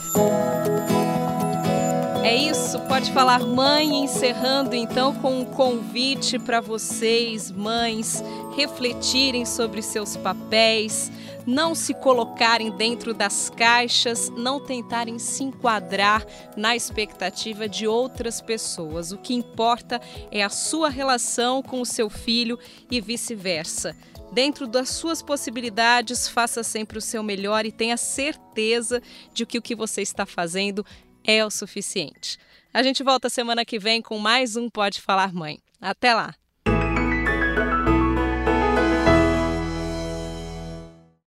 É 2.26 2.34
isso, 2.34 2.80
pode 2.88 3.12
falar 3.12 3.46
mãe, 3.46 4.02
encerrando 4.02 4.74
então 4.74 5.14
com 5.14 5.42
um 5.42 5.44
convite 5.44 6.40
para 6.40 6.60
vocês, 6.60 7.52
mães, 7.52 8.20
refletirem 8.56 9.46
sobre 9.46 9.80
seus 9.80 10.16
papéis, 10.16 11.08
não 11.46 11.72
se 11.72 11.94
colocarem 11.94 12.72
dentro 12.72 13.14
das 13.14 13.48
caixas, 13.48 14.28
não 14.30 14.58
tentarem 14.58 15.20
se 15.20 15.44
enquadrar 15.44 16.26
na 16.56 16.74
expectativa 16.74 17.68
de 17.68 17.86
outras 17.86 18.40
pessoas. 18.40 19.12
O 19.12 19.18
que 19.18 19.32
importa 19.32 20.00
é 20.32 20.42
a 20.42 20.50
sua 20.50 20.88
relação 20.88 21.62
com 21.62 21.80
o 21.80 21.86
seu 21.86 22.10
filho 22.10 22.58
e 22.90 23.00
vice-versa. 23.00 23.96
Dentro 24.32 24.66
das 24.66 24.90
suas 24.90 25.22
possibilidades, 25.22 26.28
faça 26.28 26.64
sempre 26.64 26.98
o 26.98 27.00
seu 27.00 27.22
melhor 27.22 27.64
e 27.64 27.70
tenha 27.70 27.96
certeza 27.96 29.00
de 29.32 29.46
que 29.46 29.56
o 29.56 29.62
que 29.62 29.74
você 29.74 30.02
está 30.02 30.26
fazendo 30.26 30.84
é 31.26 31.44
o 31.44 31.50
suficiente. 31.50 32.38
A 32.72 32.82
gente 32.82 33.02
volta 33.02 33.28
semana 33.28 33.64
que 33.64 33.78
vem 33.78 34.00
com 34.00 34.18
mais 34.18 34.54
um 34.56 34.70
Pode 34.70 35.00
Falar 35.00 35.32
Mãe. 35.32 35.58
Até 35.80 36.14
lá! 36.14 36.34